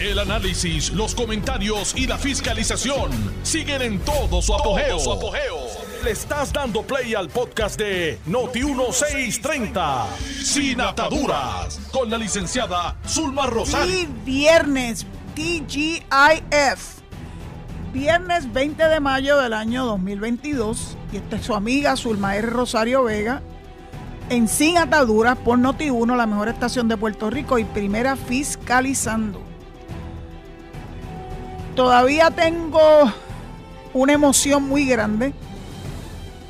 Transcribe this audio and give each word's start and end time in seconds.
El 0.00 0.20
análisis, 0.20 0.92
los 0.92 1.12
comentarios 1.12 1.92
y 1.96 2.06
la 2.06 2.16
fiscalización 2.18 3.10
siguen 3.42 3.82
en 3.82 3.98
todo 3.98 4.40
su 4.40 4.54
apogeo. 4.54 4.96
Le 6.04 6.12
estás 6.12 6.52
dando 6.52 6.82
play 6.82 7.16
al 7.16 7.28
podcast 7.28 7.76
de 7.80 8.16
Noti1630, 8.28 10.06
Sin 10.44 10.80
Ataduras, 10.80 11.80
con 11.90 12.08
la 12.10 12.16
licenciada 12.16 12.96
Zulma 13.08 13.46
Rosario. 13.46 13.92
Y 13.92 14.08
viernes, 14.24 15.04
TGIF. 15.34 17.00
Viernes 17.92 18.52
20 18.52 18.84
de 18.84 19.00
mayo 19.00 19.38
del 19.38 19.52
año 19.52 19.84
2022. 19.84 20.96
Y 21.12 21.16
esta 21.16 21.36
es 21.36 21.44
su 21.44 21.54
amiga 21.54 21.96
Zulma 21.96 22.36
R. 22.36 22.46
Rosario 22.46 23.02
Vega. 23.02 23.42
En 24.30 24.46
Sin 24.46 24.78
Ataduras 24.78 25.36
por 25.38 25.58
Noti1, 25.58 26.16
la 26.16 26.26
mejor 26.28 26.46
estación 26.46 26.86
de 26.86 26.96
Puerto 26.96 27.30
Rico 27.30 27.58
y 27.58 27.64
primera 27.64 28.14
fiscalizando. 28.14 29.47
Todavía 31.78 32.32
tengo 32.32 32.80
una 33.94 34.12
emoción 34.12 34.64
muy 34.64 34.84
grande 34.84 35.32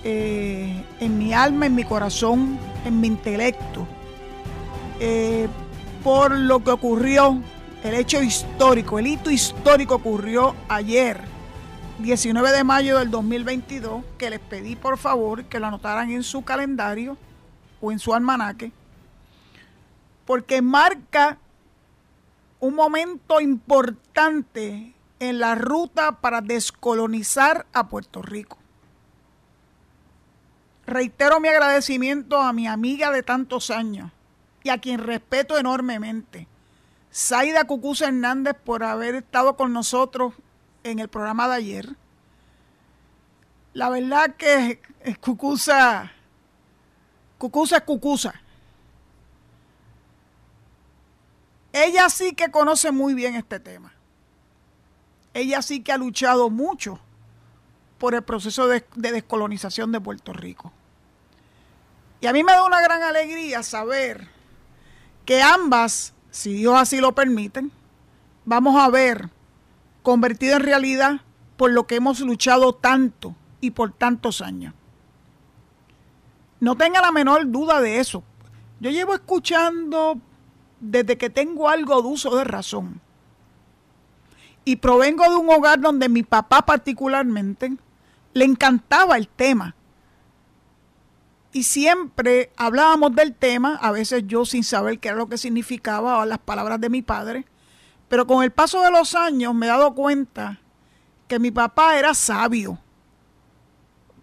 eh, 0.03 0.83
en 1.01 1.19
mi 1.19 1.35
alma, 1.35 1.67
en 1.67 1.75
mi 1.75 1.85
corazón, 1.85 2.59
en 2.87 2.99
mi 2.99 3.09
intelecto, 3.09 3.87
eh, 4.99 5.47
por 6.03 6.31
lo 6.35 6.65
que 6.65 6.71
ocurrió, 6.71 7.43
el 7.85 7.93
hecho 7.93 8.23
histórico, 8.23 8.99
el 8.99 9.07
hito 9.07 9.31
histórico 9.31 9.97
ocurrió 9.97 10.55
ayer, 10.67 11.21
19 11.99 12.51
de 12.51 12.65
mayo 12.65 12.99
del 12.99 13.11
2022, 13.11 14.05
que 14.17 14.31
les 14.31 14.41
pedí 14.41 14.77
por 14.77 14.97
favor 14.97 15.45
que 15.45 15.61
lo 15.61 15.67
anotaran 15.67 16.11
en 16.11 16.23
su 16.23 16.41
calendario 16.41 17.19
o 17.83 17.93
en 17.93 17.99
su 17.99 18.15
almanaque, 18.15 18.73
porque 20.25 20.63
marca 20.63 21.37
un 22.61 22.75
momento 22.75 23.43
importante 23.43 24.95
en 25.21 25.39
la 25.39 25.55
ruta 25.55 26.21
para 26.21 26.41
descolonizar 26.41 27.67
a 27.73 27.89
Puerto 27.89 28.23
Rico. 28.23 28.59
Reitero 30.87 31.41
mi 31.41 31.49
agradecimiento 31.49 32.41
a 32.41 32.53
mi 32.53 32.67
amiga 32.67 33.11
de 33.11 33.23
tantos 33.23 33.71
años 33.71 34.11
y 34.63 34.71
a 34.71 34.79
quien 34.79 35.01
respeto 35.01 35.59
enormemente, 35.59 36.49
Zaida 37.13 37.65
Cucuza 37.65 38.07
Hernández, 38.07 38.55
por 38.65 38.83
haber 38.85 39.17
estado 39.17 39.57
con 39.57 39.73
nosotros 39.73 40.35
en 40.85 40.99
el 40.99 41.09
programa 41.09 41.49
de 41.49 41.55
ayer. 41.55 41.97
La 43.75 43.91
verdad 43.91 44.35
que 44.37 44.81
Cucuza 45.21 46.13
Cucusa 47.39 47.77
es 47.77 47.83
Cucusa. 47.83 48.35
Ella 51.73 52.09
sí 52.09 52.35
que 52.35 52.51
conoce 52.51 52.91
muy 52.91 53.15
bien 53.15 53.37
este 53.37 53.61
tema. 53.61 53.93
Ella 55.35 55.63
sí 55.63 55.81
que 55.81 55.93
ha 55.93 55.99
luchado 55.99 56.51
mucho 56.51 56.99
por 57.99 58.15
el 58.15 58.23
proceso 58.23 58.69
de, 58.69 58.85
de, 58.95 59.13
descolonización 59.13 59.93
de 59.93 60.01
Puerto 60.01 60.33
Rico. 60.33 60.73
Y 62.21 62.27
a 62.27 62.33
mí 62.33 62.43
me 62.43 62.53
da 62.53 62.65
una 62.65 62.81
gran 62.81 63.03
alegría 63.03 63.63
saber 63.63 64.29
que 65.25 65.43
ambas, 65.43 66.15
si 66.31 66.55
Dios 66.55 66.75
así 66.77 67.01
lo 67.01 67.15
permite, 67.15 67.65
vamos 68.45 68.81
a 68.81 68.89
ver 68.89 69.31
convertido 70.03 70.57
en 70.57 70.63
realidad 70.63 71.21
por 71.57 71.73
lo 71.73 71.87
que 71.87 71.97
hemos 71.97 72.21
luchado 72.21 72.73
tanto 72.73 73.35
y 73.61 73.73
por 73.73 73.93
tantos 73.93 74.41
años. 74.41 74.75
No 76.61 76.77
tenga 76.77 77.01
la 77.01 77.13
menor 77.13 77.51
duda 77.51 77.81
de 77.81 78.01
eso. 78.01 78.23
Yo 78.81 78.91
llevo 78.91 79.15
escuchando 79.15 80.19
desde 80.81 81.19
que 81.19 81.31
tengo 81.31 81.69
algo 81.69 82.01
de 82.01 82.09
uso 82.09 82.37
de 82.37 82.45
razón. 82.45 83.01
Y 84.69 84.77
provengo 84.77 85.25
de 85.25 85.37
un 85.37 85.49
hogar 85.49 85.81
donde 85.81 86.11
mi 86.11 86.23
papá 86.23 86.61
particularmente 86.67 87.75
le 88.35 88.45
encantaba 88.45 89.17
el 89.17 89.27
tema. 89.27 89.75
Y 91.53 91.63
siempre 91.63 92.53
hablábamos 92.55 93.15
del 93.15 93.35
tema, 93.35 93.77
a 93.77 93.93
veces 93.93 94.25
yo 94.27 94.45
sin 94.45 94.63
saber 94.63 94.99
qué 94.99 95.09
era 95.09 95.17
lo 95.17 95.27
que 95.27 95.39
significaba 95.39 96.27
las 96.27 96.39
palabras 96.39 96.79
de 96.83 96.91
mi 96.91 97.01
padre. 97.01 97.47
Pero 98.11 98.27
con 98.27 98.45
el 98.45 98.51
paso 98.51 98.83
de 98.83 98.91
los 98.91 99.15
años 99.15 99.55
me 99.55 99.65
he 99.65 99.71
dado 99.71 99.95
cuenta 99.95 100.61
que 101.29 101.39
mi 101.39 101.51
papá 101.51 101.99
era 101.99 102.13
sabio 102.13 102.79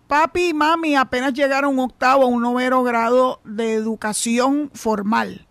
papi 0.07 0.49
y 0.49 0.53
mami 0.53 0.95
apenas 0.95 1.33
llegaron 1.33 1.71
a 1.71 1.73
un 1.73 1.79
octavo 1.89 2.25
o 2.25 2.27
un 2.27 2.43
noveno 2.43 2.83
grado 2.83 3.39
de 3.43 3.73
educación 3.73 4.69
formal, 4.75 5.47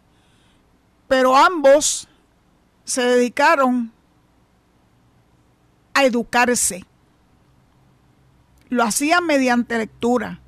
pero 1.08 1.36
ambos 1.36 2.06
se 2.84 3.02
dedicaron 3.02 3.92
a 5.94 6.04
educarse. 6.04 6.84
Lo 8.68 8.82
hacían 8.82 9.24
mediante 9.24 9.78
lectura, 9.78 10.40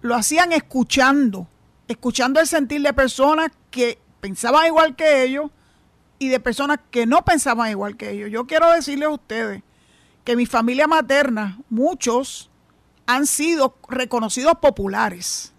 lo 0.00 0.14
hacían 0.14 0.52
escuchando, 0.52 1.46
escuchando 1.88 2.40
el 2.40 2.46
sentir 2.46 2.82
de 2.82 2.92
personas 2.92 3.50
que 3.70 3.98
pensaban 4.20 4.66
igual 4.66 4.96
que 4.96 5.22
ellos 5.22 5.50
y 6.18 6.28
de 6.28 6.40
personas 6.40 6.80
que 6.90 7.06
no 7.06 7.24
pensaban 7.24 7.70
igual 7.70 7.96
que 7.96 8.10
ellos. 8.10 8.30
Yo 8.30 8.46
quiero 8.46 8.70
decirles 8.70 9.08
a 9.08 9.12
ustedes 9.12 9.62
que 10.24 10.36
mi 10.36 10.46
familia 10.46 10.86
materna, 10.86 11.58
muchos, 11.68 12.50
han 13.06 13.26
sido 13.26 13.76
reconocidos 13.88 14.54
populares. 14.60 15.52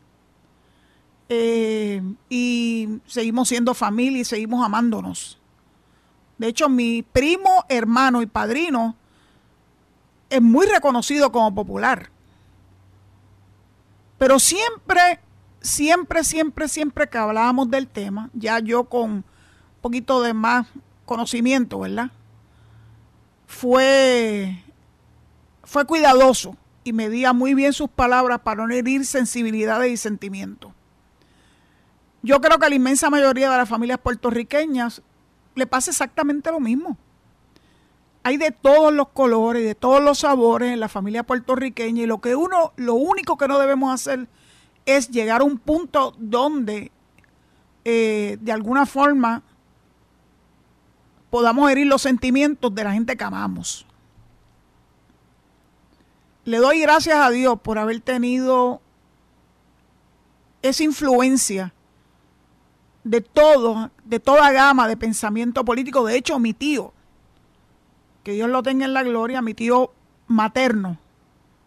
Eh, 1.30 2.02
y 2.30 3.00
seguimos 3.06 3.50
siendo 3.50 3.74
familia 3.74 4.22
y 4.22 4.26
seguimos 4.26 4.66
amándonos. 4.66 5.40
De 6.38 6.48
hecho, 6.48 6.70
mi 6.70 7.03
primo, 7.03 7.66
hermano 7.70 8.22
y 8.22 8.26
padrino 8.26 8.96
es 10.31 10.42
muy 10.42 10.66
reconocido 10.66 11.31
como 11.31 11.53
popular. 11.53 12.09
Pero 14.18 14.40
siempre, 14.40 15.19
siempre, 15.62 16.24
siempre, 16.24 16.68
siempre 16.68 17.09
que 17.09 17.18
hablábamos 17.18 17.69
del 17.69 17.88
tema, 17.88 18.30
ya 18.34 18.59
yo 18.59 18.86
con 18.86 19.12
un 19.12 19.25
poquito 19.81 20.22
de 20.22 20.34
más 20.34 20.68
conocimiento, 21.06 21.80
¿verdad? 21.80 22.12
Fue, 23.46 24.64
fue 25.64 25.86
cuidadoso 25.86 26.56
y 26.84 26.94
medía 26.94 27.34
muy 27.34 27.53
bien 27.53 27.74
sus 27.74 27.90
palabras 27.90 28.40
para 28.40 28.66
no 28.66 28.74
herir 28.74 29.06
sensibilidades 29.06 29.91
y 29.91 29.97
sentimientos. 29.97 30.72
Yo 32.24 32.40
creo 32.40 32.58
que 32.58 32.68
a 32.68 32.70
la 32.70 32.75
inmensa 32.75 33.09
mayoría 33.09 33.52
de 33.52 33.58
las 33.58 33.68
familias 33.68 34.00
puertorriqueñas 34.00 35.02
le 35.56 35.68
pasa 35.68 35.91
exactamente 35.91 36.52
lo 36.52 36.59
mismo. 36.59 36.97
Hay 38.24 38.38
de 38.38 38.52
todos 38.52 38.94
los 38.94 39.09
colores, 39.09 39.64
de 39.64 39.76
todos 39.76 40.02
los 40.02 40.20
sabores 40.20 40.72
en 40.72 40.80
la 40.80 40.90
familia 40.90 41.24
puertorriqueña 41.24 42.04
y 42.04 42.06
lo 42.06 42.22
que 42.22 42.36
uno, 42.36 42.74
lo 42.76 42.94
único 42.94 43.38
que 43.38 43.48
no 43.48 43.58
debemos 43.58 43.94
hacer 43.94 44.28
es 44.86 45.09
llegar 45.09 45.42
a 45.42 45.44
un 45.44 45.58
punto 45.58 46.14
donde 46.18 46.92
eh, 47.84 48.38
de 48.42 48.52
alguna 48.52 48.86
forma 48.86 49.44
podamos 51.30 51.72
herir 51.72 51.88
los 51.88 52.02
sentimientos 52.02 52.74
de 52.76 52.84
la 52.84 52.94
gente 52.94 53.18
que 53.18 53.24
amamos 53.24 53.88
le 56.46 56.58
doy 56.58 56.82
gracias 56.82 57.18
a 57.18 57.30
Dios 57.30 57.59
por 57.62 57.78
haber 57.78 58.00
tenido 58.02 58.82
esa 60.62 60.84
influencia 60.84 61.74
de 63.03 63.22
todo, 63.22 63.92
de 64.03 64.20
toda 64.20 64.52
gama 64.52 64.88
de 64.88 64.98
pensamiento 64.98 65.64
político. 65.66 66.06
De 66.06 66.16
hecho, 66.16 66.40
mi 66.40 66.53
tío, 66.53 66.94
que 68.24 68.34
Dios 68.34 68.50
lo 68.50 68.64
tenga 68.64 68.86
en 68.86 68.94
la 68.94 69.04
gloria, 69.04 69.42
mi 69.42 69.54
tío 69.54 69.92
materno, 70.28 70.98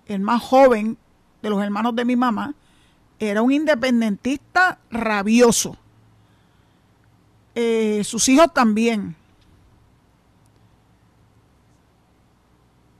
el 0.06 0.20
más 0.20 0.42
joven 0.42 0.97
de 1.42 1.50
los 1.50 1.62
hermanos 1.62 1.94
de 1.97 2.04
mi 2.04 2.16
mamá, 2.16 2.54
era 3.19 3.42
un 3.42 3.53
independentista 3.53 4.78
rabioso. 4.91 5.76
Eh, 7.54 8.03
sus 8.04 8.28
hijos 8.28 8.53
también. 8.53 9.15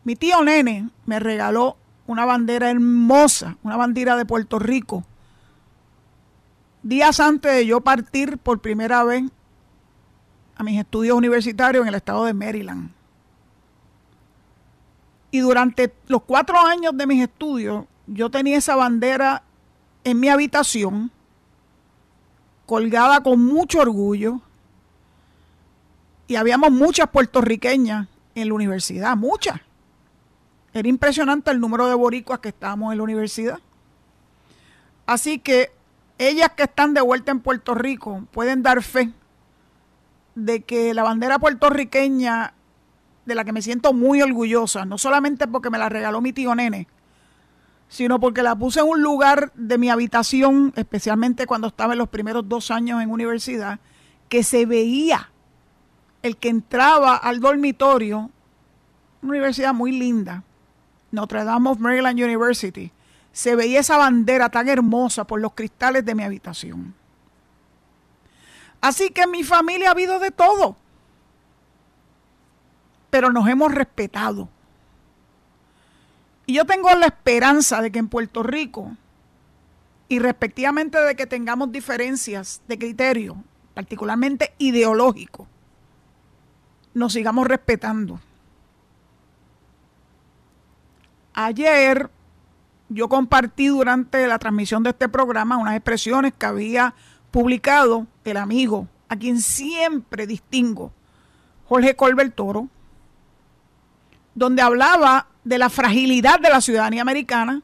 Mi 0.05 0.17
tío 0.17 0.43
Nene 0.45 0.91
me 1.07 1.19
regaló 1.19 1.77
una 2.07 2.25
bandera 2.25 2.71
hermosa, 2.71 3.57
una 3.63 3.77
bandera 3.77 4.17
de 4.17 4.27
Puerto 4.27 4.59
Rico, 4.59 5.05
días 6.83 7.19
antes 7.21 7.53
de 7.53 7.67
yo 7.67 7.81
partir 7.81 8.37
por 8.37 8.61
primera 8.61 9.03
vez 9.05 9.25
a 10.57 10.63
mis 10.63 10.79
estudios 10.79 11.17
universitarios 11.17 11.83
en 11.83 11.89
el 11.89 11.95
estado 11.95 12.27
de 12.27 12.35
Maryland. 12.35 12.91
Y 15.35 15.41
durante 15.41 15.93
los 16.07 16.23
cuatro 16.23 16.57
años 16.61 16.97
de 16.97 17.09
mis 17.09 17.21
estudios, 17.21 17.87
yo 18.07 18.31
tenía 18.31 18.57
esa 18.57 18.77
bandera 18.77 19.43
en 20.05 20.21
mi 20.21 20.29
habitación, 20.29 21.11
colgada 22.67 23.21
con 23.21 23.45
mucho 23.45 23.81
orgullo, 23.81 24.41
y 26.29 26.37
habíamos 26.37 26.71
muchas 26.71 27.09
puertorriqueñas 27.09 28.07
en 28.37 28.47
la 28.47 28.55
universidad, 28.55 29.17
muchas. 29.17 29.61
Era 30.73 30.87
impresionante 30.89 31.51
el 31.51 31.59
número 31.59 31.89
de 31.89 31.95
boricuas 31.95 32.39
que 32.39 32.51
estábamos 32.51 32.93
en 32.93 32.99
la 32.99 33.03
universidad. 33.03 33.59
Así 35.05 35.41
que 35.41 35.73
ellas 36.17 36.51
que 36.57 36.63
están 36.63 36.95
de 36.95 37.01
vuelta 37.01 37.33
en 37.33 37.41
Puerto 37.41 37.75
Rico 37.75 38.23
pueden 38.31 38.63
dar 38.63 38.85
fe 38.85 39.11
de 40.37 40.63
que 40.63 40.95
la 40.95 41.03
bandera 41.03 41.41
puertorriqueña, 41.41 42.55
de 43.27 43.35
la 43.35 43.45
que 43.45 43.53
me 43.53 43.63
siento 43.63 43.93
muy 43.93 44.23
orgullosa, 44.23 44.85
no 44.85 44.99
solamente 44.99 45.47
porque 45.47 45.71
me 45.71 45.79
la 45.79 45.89
regaló 45.89 46.21
mi 46.21 46.33
tío 46.33 46.55
Nene, 46.55 46.87
sino 47.89 48.21
porque 48.21 48.43
la 48.43 48.57
puse 48.57 48.81
en 48.81 48.89
un 48.89 49.03
lugar 49.03 49.53
de 49.55 49.79
mi 49.79 49.91
habitación, 49.91 50.73
especialmente 50.77 51.47
cuando 51.47 51.69
estaba 51.69 51.93
en 51.95 51.99
los 51.99 52.09
primeros 52.09 52.49
dos 52.49 52.71
años 52.71 53.03
en 53.03 53.11
universidad, 53.11 53.79
que 54.29 54.43
se 54.43 54.67
veía 54.67 55.31
el 56.23 56.37
que 56.37 56.49
entraba 56.49 57.17
al 57.17 57.41
dormitorio, 57.41 58.31
una 59.23 59.31
universidad 59.31 59.75
muy 59.75 59.93
linda, 59.93 60.43
Notre 61.11 61.45
Dame 61.45 61.71
of 61.71 61.79
Maryland 61.79 62.19
University, 62.19 62.91
se 63.33 63.57
veía 63.57 63.81
esa 63.81 63.97
bandera 63.97 64.49
tan 64.49 64.69
hermosa 64.69 65.27
por 65.27 65.41
los 65.41 65.55
cristales 65.55 66.05
de 66.05 66.15
mi 66.15 66.23
habitación. 66.23 66.95
Así 68.81 69.11
que 69.11 69.23
en 69.23 69.31
mi 69.31 69.45
familia 69.45 69.89
ha 69.89 69.93
habido 69.93 70.19
de 70.19 70.31
todo, 70.31 70.77
pero 73.15 73.31
nos 73.31 73.47
hemos 73.49 73.73
respetado. 73.73 74.49
Y 76.47 76.55
yo 76.55 76.65
tengo 76.65 76.93
la 76.95 77.07
esperanza 77.07 77.81
de 77.81 77.93
que 77.93 78.01
en 78.01 78.09
Puerto 78.09 78.43
Rico, 78.43 78.97
y 80.09 80.19
respectivamente 80.19 80.99
de 80.99 81.15
que 81.15 81.25
tengamos 81.29 81.71
diferencias 81.71 82.61
de 82.67 82.77
criterio, 82.77 83.37
particularmente 83.73 84.53
ideológico, 84.59 85.47
nos 86.93 87.13
sigamos 87.13 87.47
respetando. 87.47 88.19
Ayer 91.35 92.11
yo 92.89 93.09
compartí 93.09 93.69
durante 93.69 94.27
la 94.27 94.41
transmisión 94.41 94.83
de 94.83 94.91
este 94.91 95.09
programa 95.09 95.57
unas 95.57 95.77
expresiones 95.77 96.33
que 96.37 96.47
había 96.47 96.97
publicado 97.31 98.09
el 98.25 98.39
amigo, 98.39 98.89
a 99.09 99.15
quien 99.15 99.41
siempre 99.41 100.27
distingo, 100.27 100.91
Jorge 101.69 101.95
Colbert 101.95 102.35
Toro, 102.35 102.71
donde 104.35 104.63
hablaba 104.63 105.29
de 105.45 105.59
la 105.59 105.71
fragilidad 105.71 106.41
de 106.41 106.51
la 106.51 106.61
ciudadanía 106.61 107.03
americana 107.03 107.63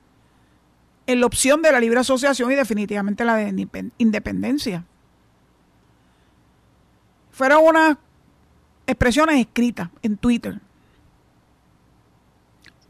en 1.06 1.20
la 1.20 1.26
opción 1.26 1.62
de 1.62 1.72
la 1.72 1.80
libre 1.80 2.00
asociación 2.00 2.52
y 2.52 2.54
definitivamente 2.54 3.24
la 3.24 3.36
de 3.36 3.90
independencia. 3.98 4.84
Fueron 7.32 7.64
unas 7.64 7.96
expresiones 8.86 9.40
escritas 9.40 9.88
en 10.02 10.16
Twitter. 10.16 10.60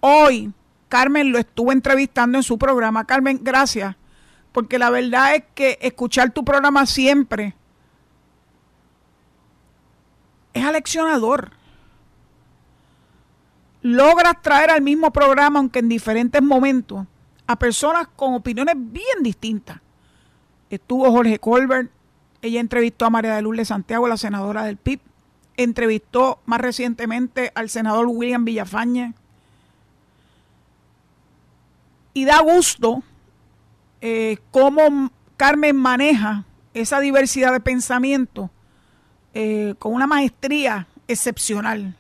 Hoy 0.01 0.53
Carmen 0.89 1.31
lo 1.31 1.39
estuvo 1.39 1.73
entrevistando 1.73 2.37
en 2.37 2.43
su 2.43 2.59
programa. 2.59 3.07
Carmen, 3.07 3.39
gracias, 3.43 3.95
porque 4.53 4.79
la 4.79 4.91
verdad 4.91 5.37
es 5.37 5.45
que 5.55 5.79
escuchar 5.81 6.31
tu 6.33 6.45
programa 6.45 6.85
siempre 6.85 7.55
es 10.53 10.65
aleccionador. 10.65 11.53
Logras 13.83 14.43
traer 14.43 14.71
al 14.71 14.83
mismo 14.83 15.11
programa, 15.13 15.59
aunque 15.59 15.79
en 15.79 15.89
diferentes 15.89 16.43
momentos, 16.43 17.07
a 17.47 17.57
personas 17.59 18.09
con 18.15 18.35
opiniones 18.35 18.75
bien 18.77 19.23
distintas. 19.23 19.79
Estuvo 20.69 21.11
Jorge 21.11 21.39
Colbert, 21.39 21.91
ella 22.43 22.61
entrevistó 22.61 23.07
a 23.07 23.11
María 23.11 23.35
de 23.35 23.43
Lourdes 23.43 23.69
Santiago, 23.69 24.07
la 24.07 24.17
senadora 24.17 24.65
del 24.65 24.77
PIB, 24.77 25.01
entrevistó 25.57 26.41
más 26.47 26.61
recientemente 26.61 27.53
al 27.55 27.69
senador 27.69 28.07
William 28.07 28.45
Villafañe, 28.45 29.15
y 32.15 32.25
da 32.25 32.41
gusto 32.41 33.03
eh, 34.01 34.39
cómo 34.51 35.11
Carmen 35.37 35.77
maneja 35.77 36.45
esa 36.75 37.01
diversidad 37.01 37.53
de 37.53 37.61
pensamiento 37.61 38.51
eh, 39.33 39.75
con 39.79 39.95
una 39.95 40.07
maestría 40.07 40.89
excepcional. 41.09 41.97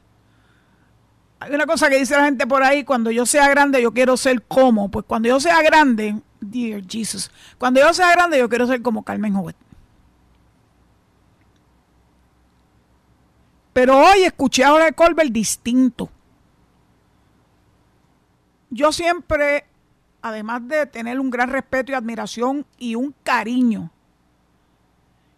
Hay 1.40 1.54
una 1.54 1.66
cosa 1.66 1.88
que 1.88 1.98
dice 1.98 2.16
la 2.16 2.26
gente 2.26 2.46
por 2.46 2.62
ahí, 2.62 2.84
cuando 2.84 3.10
yo 3.10 3.24
sea 3.26 3.48
grande 3.48 3.80
yo 3.80 3.92
quiero 3.92 4.16
ser 4.16 4.42
como, 4.42 4.90
pues 4.90 5.06
cuando 5.06 5.28
yo 5.28 5.40
sea 5.40 5.62
grande, 5.62 6.20
dear 6.40 6.82
Jesus, 6.86 7.30
cuando 7.58 7.80
yo 7.80 7.92
sea 7.94 8.10
grande 8.12 8.38
yo 8.38 8.48
quiero 8.48 8.66
ser 8.66 8.82
como 8.82 9.02
Carmen 9.02 9.34
Jovet. 9.34 9.56
Pero 13.72 13.98
hoy 13.98 14.24
escuché 14.24 14.64
ahora 14.64 14.84
de 14.84 14.92
Colbert 14.92 15.30
distinto. 15.30 16.10
Yo 18.68 18.92
siempre 18.92 19.64
además 20.22 20.66
de 20.68 20.86
tener 20.86 21.18
un 21.18 21.30
gran 21.30 21.50
respeto 21.50 21.92
y 21.92 21.94
admiración 21.94 22.66
y 22.78 22.94
un 22.94 23.14
cariño 23.22 23.90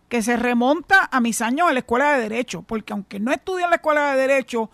que 0.08 0.22
se 0.22 0.36
remonta 0.36 1.08
a 1.10 1.20
mis 1.20 1.40
años 1.40 1.68
en 1.68 1.74
la 1.74 1.80
escuela 1.80 2.12
de 2.12 2.28
Derecho, 2.28 2.62
porque 2.62 2.92
aunque 2.92 3.18
no 3.18 3.32
estudié 3.32 3.64
en 3.64 3.70
la 3.70 3.76
escuela 3.76 4.12
de 4.12 4.20
Derecho, 4.20 4.70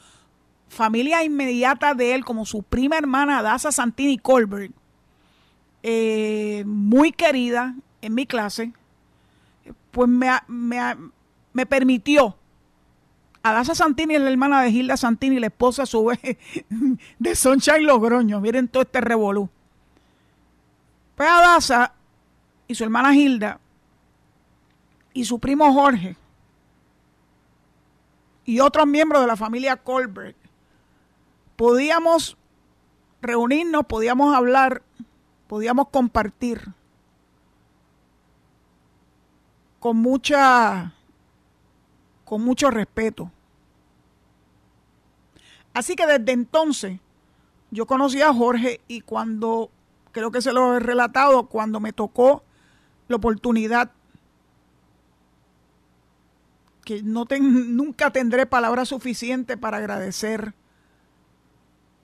familia 0.69 1.25
inmediata 1.25 1.95
de 1.95 2.15
él, 2.15 2.25
como 2.25 2.45
su 2.45 2.63
prima 2.63 2.97
hermana 2.97 3.43
Daza 3.43 3.73
Santini 3.73 4.19
Colbert, 4.19 4.73
eh, 5.83 6.65
muy 6.67 7.13
querida 7.13 7.75
en 8.03 8.15
mi 8.15 8.27
clase, 8.27 8.73
pues 9.91 10.09
me, 10.09 10.31
me, 10.49 11.67
permitió 11.67 12.37
a 13.43 13.53
Daza 13.53 13.75
Santini 13.75 14.15
es 14.15 14.21
la 14.21 14.31
hermana 14.31 14.63
de 14.63 14.71
Gilda 14.71 14.97
Santini, 14.97 15.39
la 15.39 15.47
esposa 15.47 15.85
a 15.85 15.87
su 15.87 16.05
vez 16.05 16.21
de 17.19 17.35
Sunshine 17.35 17.85
Logroño. 17.85 18.41
Miren 18.41 18.69
todo 18.69 18.83
este 18.83 19.01
revolú. 19.01 19.49
Pues 21.15 21.29
Daza 21.29 21.93
y 22.67 22.75
su 22.75 22.85
hermana 22.85 23.15
Hilda 23.17 23.59
y 25.13 25.25
su 25.25 25.39
primo 25.39 25.73
Jorge 25.73 26.17
y 28.45 28.61
otros 28.61 28.87
miembros 28.87 29.21
de 29.23 29.27
la 29.27 29.37
familia 29.37 29.77
Colbert 29.77 30.37
podíamos 31.59 32.37
reunirnos, 33.21 33.85
podíamos 33.87 34.33
hablar, 34.33 34.83
podíamos 35.49 35.89
compartir 35.89 36.63
con 39.81 39.97
mucha 39.97 40.95
con 42.25 42.43
mucho 42.43 42.71
respeto. 42.71 43.33
Así 45.75 45.97
que 45.97 46.07
desde 46.07 46.31
entonces 46.31 47.01
yo 47.73 47.87
conocí 47.87 48.23
a 48.23 48.33
Jorge 48.33 48.81
y 48.87 49.01
cuando 49.01 49.69
creo 50.13 50.31
que 50.31 50.43
se 50.43 50.53
lo 50.53 50.77
he 50.77 50.79
relatado 50.79 51.49
cuando 51.49 51.81
me 51.81 51.93
tocó 51.93 52.45
la 53.09 53.17
oportunidad 53.17 53.91
que 56.85 57.03
no 57.03 57.27
nunca 57.41 58.13
tendré 58.13 58.47
palabras 58.47 58.91
suficientes 58.91 59.57
para 59.57 59.79
agradecer 59.79 60.55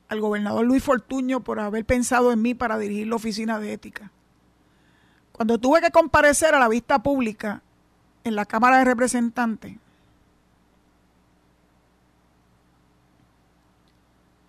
al 0.09 0.21
gobernador 0.21 0.65
Luis 0.65 0.83
Fortuño 0.83 1.41
por 1.41 1.61
haber 1.61 1.85
pensado 1.85 2.33
en 2.33 2.43
mí 2.43 2.55
para 2.55 2.79
dirigir 2.79 3.07
la 3.07 3.17
oficina 3.17 3.59
de 3.59 3.73
ética. 3.73 4.11
Cuando 5.33 5.59
tuve 5.59 5.81
que 5.81 5.91
comparecer 5.91 6.55
a 6.55 6.59
la 6.59 6.69
vista 6.69 7.03
pública 7.03 7.63
en 8.23 8.37
la 8.37 8.45
Cámara 8.45 8.79
de 8.79 8.85
Representantes, 8.85 9.77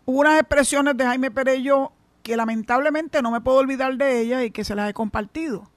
hubo 0.06 0.20
unas 0.20 0.40
expresiones 0.40 0.96
de 0.96 1.06
Jaime 1.06 1.32
Perello 1.32 1.92
que 2.22 2.38
lamentablemente 2.38 3.22
no 3.22 3.32
me 3.32 3.42
puedo 3.42 3.58
olvidar 3.58 3.98
de 3.98 4.20
ella 4.20 4.44
y 4.44 4.52
que 4.52 4.64
se 4.64 4.76
las 4.76 4.90
he 4.90 4.94
compartido. 4.94 5.70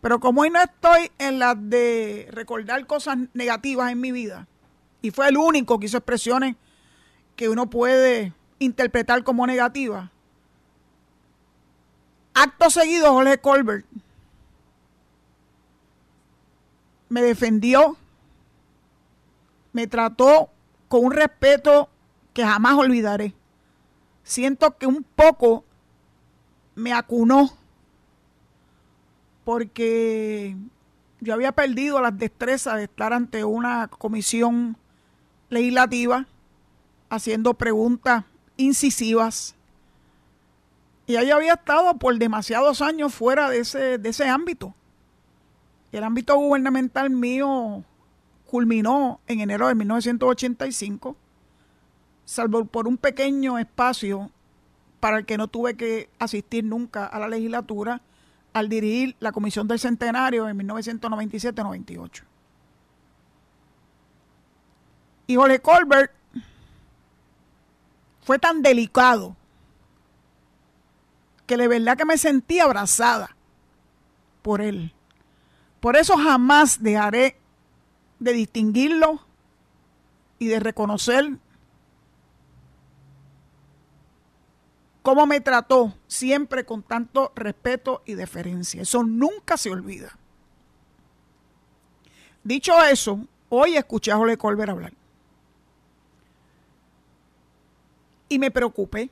Pero 0.00 0.20
como 0.20 0.42
hoy 0.42 0.50
no 0.50 0.60
estoy 0.60 1.10
en 1.18 1.38
la 1.38 1.54
de 1.54 2.28
recordar 2.30 2.86
cosas 2.86 3.18
negativas 3.34 3.90
en 3.90 4.00
mi 4.00 4.12
vida, 4.12 4.46
y 5.02 5.10
fue 5.10 5.28
el 5.28 5.36
único 5.36 5.78
que 5.78 5.86
hizo 5.86 5.98
expresiones 5.98 6.56
que 7.36 7.48
uno 7.48 7.70
puede 7.70 8.32
interpretar 8.58 9.22
como 9.22 9.46
negativas, 9.46 10.10
acto 12.34 12.70
seguido 12.70 13.12
Jorge 13.12 13.38
Colbert 13.38 13.86
me 17.08 17.22
defendió, 17.22 17.96
me 19.72 19.86
trató 19.86 20.50
con 20.88 21.04
un 21.04 21.12
respeto 21.12 21.88
que 22.32 22.44
jamás 22.44 22.74
olvidaré. 22.74 23.34
Siento 24.22 24.76
que 24.76 24.86
un 24.86 25.04
poco 25.04 25.64
me 26.74 26.92
acunó 26.92 27.50
porque 29.44 30.56
yo 31.20 31.34
había 31.34 31.52
perdido 31.52 32.00
las 32.00 32.18
destrezas 32.18 32.76
de 32.76 32.84
estar 32.84 33.12
ante 33.12 33.44
una 33.44 33.88
comisión 33.88 34.76
legislativa 35.48 36.26
haciendo 37.08 37.54
preguntas 37.54 38.24
incisivas. 38.56 39.54
Y 41.06 41.16
ella 41.16 41.36
había 41.36 41.54
estado 41.54 41.96
por 41.98 42.16
demasiados 42.18 42.82
años 42.82 43.14
fuera 43.14 43.48
de 43.48 43.58
ese, 43.58 43.98
de 43.98 44.08
ese 44.08 44.28
ámbito. 44.28 44.74
El 45.92 46.04
ámbito 46.04 46.36
gubernamental 46.36 47.10
mío 47.10 47.84
culminó 48.46 49.20
en 49.26 49.40
enero 49.40 49.68
de 49.68 49.74
1985 49.74 51.16
salvo 52.26 52.64
por 52.66 52.86
un 52.86 52.98
pequeño 52.98 53.56
espacio 53.56 54.30
para 55.00 55.18
el 55.18 55.24
que 55.24 55.38
no 55.38 55.48
tuve 55.48 55.76
que 55.76 56.10
asistir 56.18 56.64
nunca 56.64 57.06
a 57.06 57.18
la 57.18 57.28
legislatura 57.28 58.02
al 58.52 58.68
dirigir 58.68 59.16
la 59.20 59.32
Comisión 59.32 59.68
del 59.68 59.78
Centenario 59.78 60.48
en 60.48 60.58
1997-98. 60.58 62.22
Y 65.28 65.36
Jorge 65.36 65.60
Colbert 65.60 66.12
fue 68.26 68.40
tan 68.40 68.60
delicado 68.60 69.36
que 71.46 71.56
de 71.56 71.68
verdad 71.68 71.96
que 71.96 72.04
me 72.04 72.18
sentí 72.18 72.58
abrazada 72.58 73.36
por 74.42 74.60
él. 74.60 74.92
Por 75.78 75.96
eso 75.96 76.16
jamás 76.16 76.82
dejaré 76.82 77.38
de 78.18 78.32
distinguirlo 78.32 79.24
y 80.40 80.48
de 80.48 80.58
reconocer 80.58 81.38
cómo 85.02 85.24
me 85.26 85.40
trató 85.40 85.94
siempre 86.08 86.66
con 86.66 86.82
tanto 86.82 87.30
respeto 87.36 88.02
y 88.06 88.14
deferencia. 88.14 88.82
Eso 88.82 89.04
nunca 89.04 89.56
se 89.56 89.70
olvida. 89.70 90.18
Dicho 92.42 92.72
eso, 92.82 93.20
hoy 93.50 93.76
escuché 93.76 94.10
a 94.10 94.16
Jorge 94.16 94.36
Colbert 94.36 94.70
hablar. 94.70 95.05
Y 98.28 98.38
me 98.38 98.50
preocupé. 98.50 99.10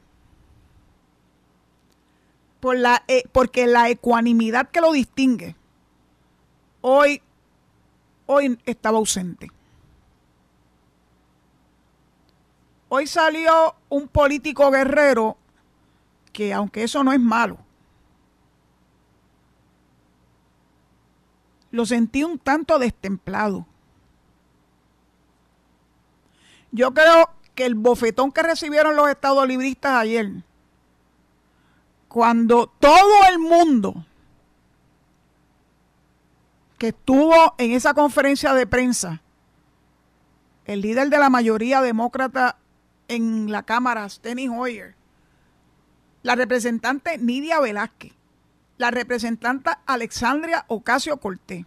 Por 2.61 2.79
la, 2.79 3.05
eh, 3.09 3.25
porque 3.33 3.67
la 3.67 3.91
ecuanimidad 3.91 4.71
que 4.71 4.81
lo 4.81 4.93
distingue 4.93 5.55
hoy, 6.87 7.23
hoy 8.27 8.59
estaba 8.67 8.99
ausente. 8.99 9.51
Hoy 12.91 13.07
salió 13.07 13.75
un 13.89 14.07
político 14.07 14.71
guerrero 14.71 15.39
que 16.31 16.53
aunque 16.53 16.83
eso 16.83 17.03
no 17.03 17.13
es 17.15 17.21
malo, 17.21 17.59
lo 21.71 21.87
sentí 21.87 22.23
un 22.23 22.39
tanto 22.39 22.79
destemplado. 22.79 23.67
Yo 26.71 26.93
creo 26.93 27.31
que 27.55 27.67
el 27.67 27.75
bofetón 27.75 28.33
que 28.33 28.43
recibieron 28.43 28.97
los 28.97 29.09
estados 29.09 29.47
libristas 29.47 29.93
ayer, 29.93 30.31
cuando 32.09 32.67
todo 32.79 33.27
el 33.31 33.39
mundo 33.39 34.05
que 36.79 36.89
estuvo 36.89 37.55
en 37.59 37.73
esa 37.73 37.95
conferencia 37.95 38.55
de 38.55 38.67
prensa, 38.67 39.23
el 40.65 40.81
líder 40.81 41.11
de 41.11 41.19
la 41.19 41.31
mayoría 41.31 41.81
demócrata 41.81 42.57
en 43.09 43.51
la 43.51 43.63
Cámara, 43.63 44.09
Steny 44.09 44.49
Hoyer, 44.49 44.95
la 46.23 46.35
representante 46.35 47.19
Nidia 47.19 47.61
Velázquez, 47.61 48.13
la 48.79 48.91
representante 48.91 49.71
Alexandria 49.87 50.65
Ocasio 50.69 51.19
Cortés, 51.19 51.67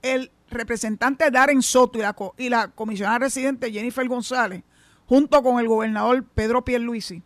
el 0.00 0.30
representante 0.50 1.30
Darren 1.30 1.62
Soto 1.62 1.98
y 2.38 2.48
la 2.48 2.68
comisionada 2.68 3.18
residente 3.18 3.70
Jennifer 3.70 4.06
González, 4.08 4.64
junto 5.12 5.42
con 5.42 5.60
el 5.60 5.68
gobernador 5.68 6.24
Pedro 6.24 6.64
Pierluisi, 6.64 7.22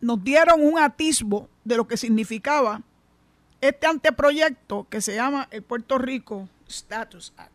nos 0.00 0.22
dieron 0.22 0.64
un 0.64 0.78
atisbo 0.78 1.48
de 1.64 1.76
lo 1.76 1.88
que 1.88 1.96
significaba 1.96 2.82
este 3.60 3.88
anteproyecto 3.88 4.86
que 4.88 5.00
se 5.00 5.16
llama 5.16 5.48
el 5.50 5.64
Puerto 5.64 5.98
Rico 5.98 6.48
Status 6.68 7.32
Act. 7.36 7.50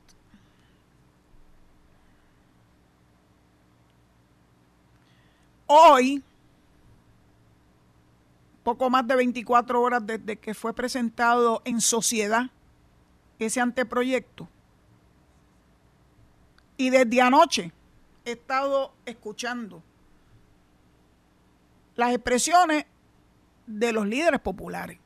Hoy, 5.67 6.21
poco 8.65 8.89
más 8.89 9.07
de 9.07 9.15
24 9.15 9.81
horas 9.81 10.05
desde 10.05 10.35
que 10.35 10.53
fue 10.53 10.73
presentado 10.73 11.61
en 11.63 11.79
sociedad 11.79 12.49
ese 13.39 13.61
anteproyecto. 13.61 14.49
Y 16.81 16.89
desde 16.89 17.21
anoche 17.21 17.71
he 18.25 18.31
estado 18.31 18.91
escuchando 19.05 19.83
las 21.95 22.11
expresiones 22.11 22.87
de 23.67 23.91
los 23.93 24.07
líderes 24.07 24.39
populares. 24.39 24.97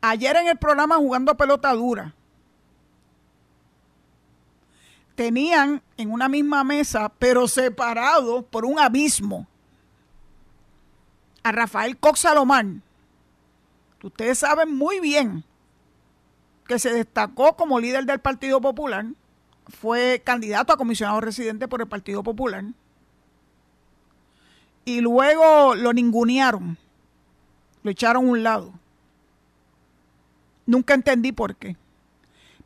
Ayer 0.00 0.34
en 0.38 0.48
el 0.48 0.58
programa 0.58 0.96
Jugando 0.96 1.36
Pelota 1.36 1.72
Dura, 1.72 2.16
tenían 5.14 5.80
en 5.96 6.10
una 6.10 6.28
misma 6.28 6.64
mesa, 6.64 7.12
pero 7.20 7.46
separados 7.46 8.44
por 8.46 8.64
un 8.64 8.80
abismo, 8.80 9.46
a 11.44 11.52
Rafael 11.52 11.96
Cox 11.96 12.22
Salomán. 12.22 12.82
Ustedes 14.02 14.40
saben 14.40 14.74
muy 14.74 14.98
bien 14.98 15.44
que 16.66 16.78
se 16.78 16.92
destacó 16.92 17.56
como 17.56 17.80
líder 17.80 18.04
del 18.04 18.20
Partido 18.20 18.60
Popular, 18.60 19.06
fue 19.68 20.22
candidato 20.24 20.72
a 20.72 20.76
comisionado 20.76 21.20
residente 21.20 21.68
por 21.68 21.80
el 21.80 21.88
Partido 21.88 22.22
Popular, 22.22 22.64
y 24.84 25.00
luego 25.00 25.74
lo 25.74 25.92
ningunearon, 25.92 26.76
lo 27.82 27.90
echaron 27.90 28.26
a 28.26 28.30
un 28.30 28.42
lado. 28.42 28.72
Nunca 30.66 30.94
entendí 30.94 31.32
por 31.32 31.56
qué. 31.56 31.76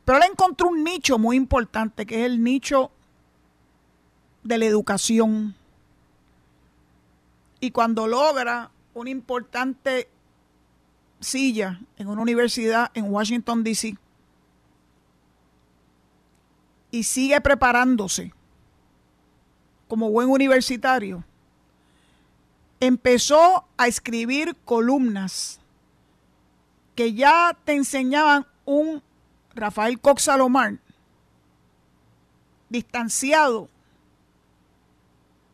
Pero 0.03 0.17
él 0.17 0.25
encontró 0.31 0.69
un 0.69 0.83
nicho 0.83 1.17
muy 1.17 1.37
importante, 1.37 2.05
que 2.05 2.21
es 2.21 2.25
el 2.25 2.43
nicho 2.43 2.91
de 4.43 4.57
la 4.57 4.65
educación. 4.65 5.55
Y 7.59 7.71
cuando 7.71 8.07
logra 8.07 8.71
una 8.93 9.09
importante 9.09 10.09
silla 11.19 11.79
en 11.97 12.07
una 12.07 12.21
universidad 12.21 12.91
en 12.93 13.11
Washington, 13.11 13.63
D.C., 13.63 13.97
y 16.91 17.03
sigue 17.03 17.39
preparándose 17.41 18.33
como 19.87 20.09
buen 20.09 20.29
universitario, 20.29 21.23
empezó 22.79 23.65
a 23.77 23.87
escribir 23.87 24.55
columnas 24.65 25.59
que 26.95 27.13
ya 27.13 27.57
te 27.65 27.73
enseñaban 27.73 28.45
un 28.65 29.01
Rafael 29.53 29.99
Cox 29.99 30.23
Salomar 30.23 30.77
distanciado 32.69 33.69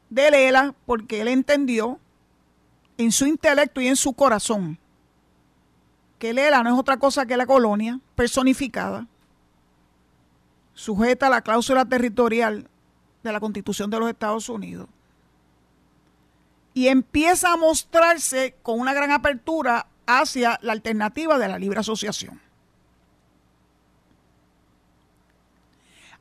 de 0.10 0.32
Lela 0.32 0.76
porque 0.86 1.22
él 1.22 1.28
entendió 1.28 2.00
en 2.98 3.12
su 3.12 3.26
intelecto 3.26 3.82
y 3.82 3.88
en 3.88 3.96
su 3.96 4.14
corazón 4.14 4.78
que 6.20 6.34
Lela 6.34 6.64
no 6.64 6.74
es 6.74 6.80
otra 6.80 6.98
cosa 6.98 7.26
que 7.26 7.38
la 7.38 7.46
colonia 7.46 8.00
personificada, 8.16 9.08
sujeta 10.74 11.28
a 11.28 11.30
la 11.30 11.42
cláusula 11.42 11.86
territorial 11.86 12.70
de 13.24 13.32
la 13.32 13.40
Constitución 13.40 13.90
de 13.90 14.00
los 14.00 14.10
Estados 14.10 14.50
Unidos. 14.50 14.88
Y 16.74 16.88
empieza 16.88 17.54
a 17.54 17.58
mostrarse 17.58 18.56
con 18.62 18.80
una 18.80 18.94
gran 18.94 19.12
apertura 19.12 19.88
hacia 20.06 20.60
la 20.62 20.74
alternativa 20.74 21.38
de 21.38 21.48
la 21.48 21.58
libre 21.58 21.80
asociación. 21.80 22.42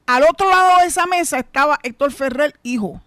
Al 0.07 0.23
otro 0.25 0.49
lado 0.49 0.81
de 0.81 0.87
esa 0.87 1.07
mesa 1.07 1.39
estaba 1.39 1.79
Héctor 1.83 2.13
Ferrer, 2.13 2.59
hijo. 2.63 3.01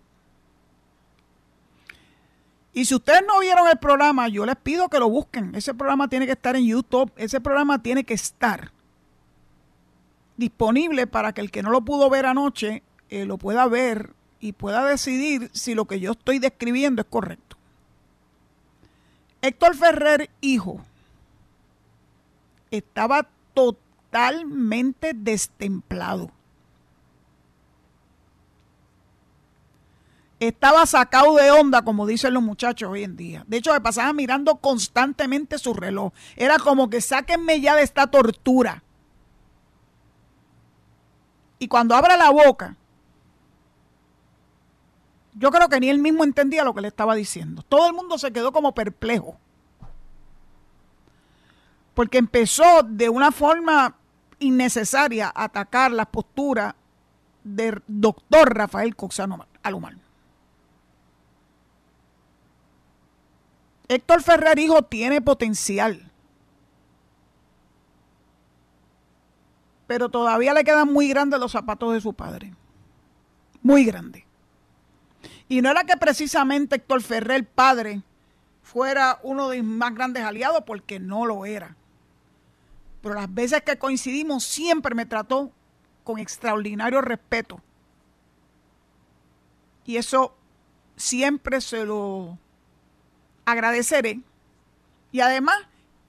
Y 2.78 2.86
si 2.86 2.94
ustedes 2.94 3.24
no 3.28 3.40
vieron 3.40 3.68
el 3.68 3.80
programa, 3.80 4.28
yo 4.28 4.46
les 4.46 4.56
pido 4.56 4.88
que 4.88 5.00
lo 5.00 5.10
busquen. 5.10 5.56
Ese 5.56 5.74
programa 5.74 6.10
tiene 6.10 6.28
que 6.28 6.34
estar 6.34 6.56
en 6.56 6.68
YouTube. 6.68 7.12
Ese 7.16 7.42
programa 7.42 7.82
tiene 7.82 8.04
que 8.04 8.14
estar 8.14 8.72
disponible 10.36 11.08
para 11.08 11.34
que 11.34 11.42
el 11.42 11.50
que 11.50 11.64
no 11.64 11.72
lo 11.72 11.82
pudo 11.82 12.08
ver 12.08 12.28
anoche 12.28 12.84
eh, 13.10 13.26
lo 13.26 13.40
pueda 13.40 13.66
ver 13.66 14.14
y 14.40 14.52
pueda 14.52 14.86
decidir 14.86 15.50
si 15.54 15.74
lo 15.74 15.86
que 15.86 16.00
yo 16.00 16.12
estoy 16.12 16.38
describiendo 16.38 17.02
es 17.02 17.08
correcto. 17.10 17.58
Héctor 19.42 19.76
Ferrer, 19.76 20.30
hijo, 20.42 20.80
estaba 22.70 23.28
totalmente 23.56 25.14
destemplado. 25.16 26.30
Estaba 30.40 30.86
sacado 30.86 31.36
de 31.36 31.52
onda, 31.52 31.82
como 31.82 32.06
dicen 32.06 32.34
los 32.34 32.44
muchachos 32.44 32.90
hoy 32.90 33.04
en 33.04 33.16
día. 33.16 33.44
De 33.48 33.58
hecho, 33.58 33.74
me 33.74 33.82
pasaba 33.82 34.14
mirando 34.14 34.58
constantemente 34.58 35.58
su 35.58 35.74
reloj. 35.74 36.14
Era 36.36 36.60
como 36.60 36.90
que 36.90 37.02
sáquenme 37.02 37.60
ya 37.60 37.76
de 37.76 37.84
esta 37.84 38.08
tortura. 38.08 38.84
Y 41.60 41.68
cuando 41.68 41.96
abre 41.96 42.18
la 42.18 42.30
boca, 42.30 42.76
yo 45.34 45.52
creo 45.52 45.70
que 45.70 45.80
ni 45.80 45.90
él 45.90 46.00
mismo 46.00 46.24
entendía 46.24 46.64
lo 46.64 46.74
que 46.74 46.82
le 46.82 46.88
estaba 46.88 47.16
diciendo. 47.16 47.64
Todo 47.68 47.88
el 47.88 47.94
mundo 47.94 48.18
se 48.18 48.32
quedó 48.32 48.52
como 48.52 48.74
perplejo. 48.74 49.38
Porque 51.96 52.20
empezó 52.20 52.84
de 52.84 53.10
una 53.10 53.32
forma 53.32 53.96
innecesaria 54.38 55.32
a 55.34 55.46
atacar 55.46 55.92
las 55.92 56.08
posturas 56.08 56.76
del 57.44 57.82
doctor 57.88 58.56
Rafael 58.56 58.96
Coxano 58.96 59.48
Alumar. 59.64 60.07
Héctor 63.90 64.22
Ferrer, 64.22 64.60
hijo, 64.60 64.82
tiene 64.84 65.22
potencial. 65.22 66.12
pero 69.88 70.10
todavía 70.10 70.54
le 70.54 70.66
quedan 70.66 70.92
muy 70.92 71.08
grandes 71.08 71.40
los 71.40 71.54
zapatos 71.54 71.94
de 71.94 72.02
su 72.02 72.14
padre. 72.14 72.54
Muy 73.62 73.86
grandes. 73.86 74.24
Y 75.48 75.62
no 75.62 75.72
era 75.72 75.86
que 75.86 75.96
precisamente 75.96 76.76
Héctor 76.76 77.02
Ferrer, 77.02 77.48
padre, 77.48 78.02
fuera 78.62 79.20
uno 79.24 79.48
de 79.48 79.64
mis 79.64 79.78
más 79.78 79.96
grandes 79.96 80.24
aliados, 80.24 80.64
porque 80.66 81.00
no 81.00 81.26
lo 81.26 81.46
era. 81.46 81.78
Pero 83.02 83.16
las 83.16 83.34
veces 83.34 83.62
que 83.62 83.80
coincidimos 83.80 84.44
siempre 84.44 84.94
me 84.94 85.06
trató 85.06 85.52
con 86.04 86.20
extraordinario 86.20 87.02
respeto. 87.02 87.62
Y 89.86 89.96
eso 89.96 90.36
siempre 90.98 91.62
se 91.62 91.86
lo 91.86 92.38
agradeceré. 93.48 94.20
Y 95.14 95.22
además 95.22 95.56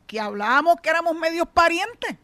que 0.09 0.19
hablábamos 0.21 0.81
que 0.83 0.91
éramos 0.91 1.15
medios 1.15 1.47
parientes. 1.49 2.17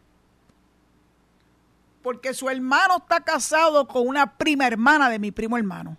Porque 2.02 2.34
su 2.34 2.50
hermano 2.50 2.96
está 2.96 3.20
casado 3.20 3.86
con 3.86 4.08
una 4.08 4.36
prima 4.36 4.66
hermana 4.66 5.08
de 5.08 5.20
mi 5.20 5.30
primo 5.30 5.56
hermano. 5.56 5.96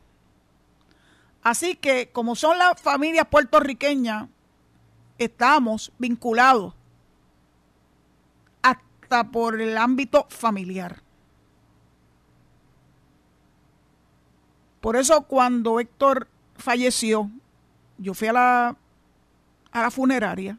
Así 1.41 1.75
que 1.75 2.09
como 2.11 2.35
son 2.35 2.57
las 2.57 2.79
familias 2.79 3.25
puertorriqueñas, 3.27 4.27
estamos 5.17 5.93
vinculados 5.97 6.73
hasta 8.61 9.31
por 9.31 9.61
el 9.61 9.77
ámbito 9.77 10.27
familiar. 10.29 11.01
Por 14.81 14.97
eso 14.97 15.21
cuando 15.21 15.79
Héctor 15.79 16.27
falleció, 16.57 17.31
yo 17.97 18.13
fui 18.13 18.27
a 18.27 18.33
la, 18.33 18.75
a 19.75 19.81
la 19.81 19.91
funeraria 19.91 20.57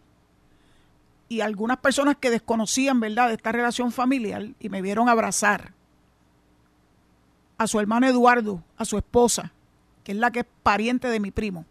y 1.27 1.41
algunas 1.41 1.79
personas 1.79 2.17
que 2.21 2.29
desconocían, 2.29 3.01
¿verdad?, 3.01 3.29
de 3.29 3.35
esta 3.35 3.51
relación 3.51 3.91
familiar 3.91 4.47
y 4.61 4.69
me 4.69 4.83
vieron 4.83 5.09
abrazar 5.09 5.73
a 7.57 7.67
su 7.67 7.81
hermano 7.81 8.07
Eduardo, 8.07 8.63
a 8.77 8.85
su 8.85 8.99
esposa, 8.99 9.53
que 10.05 10.13
es 10.13 10.19
la 10.19 10.31
que 10.31 10.41
es 10.41 10.47
pariente 10.63 11.09
de 11.09 11.19
mi 11.19 11.31
primo. 11.31 11.65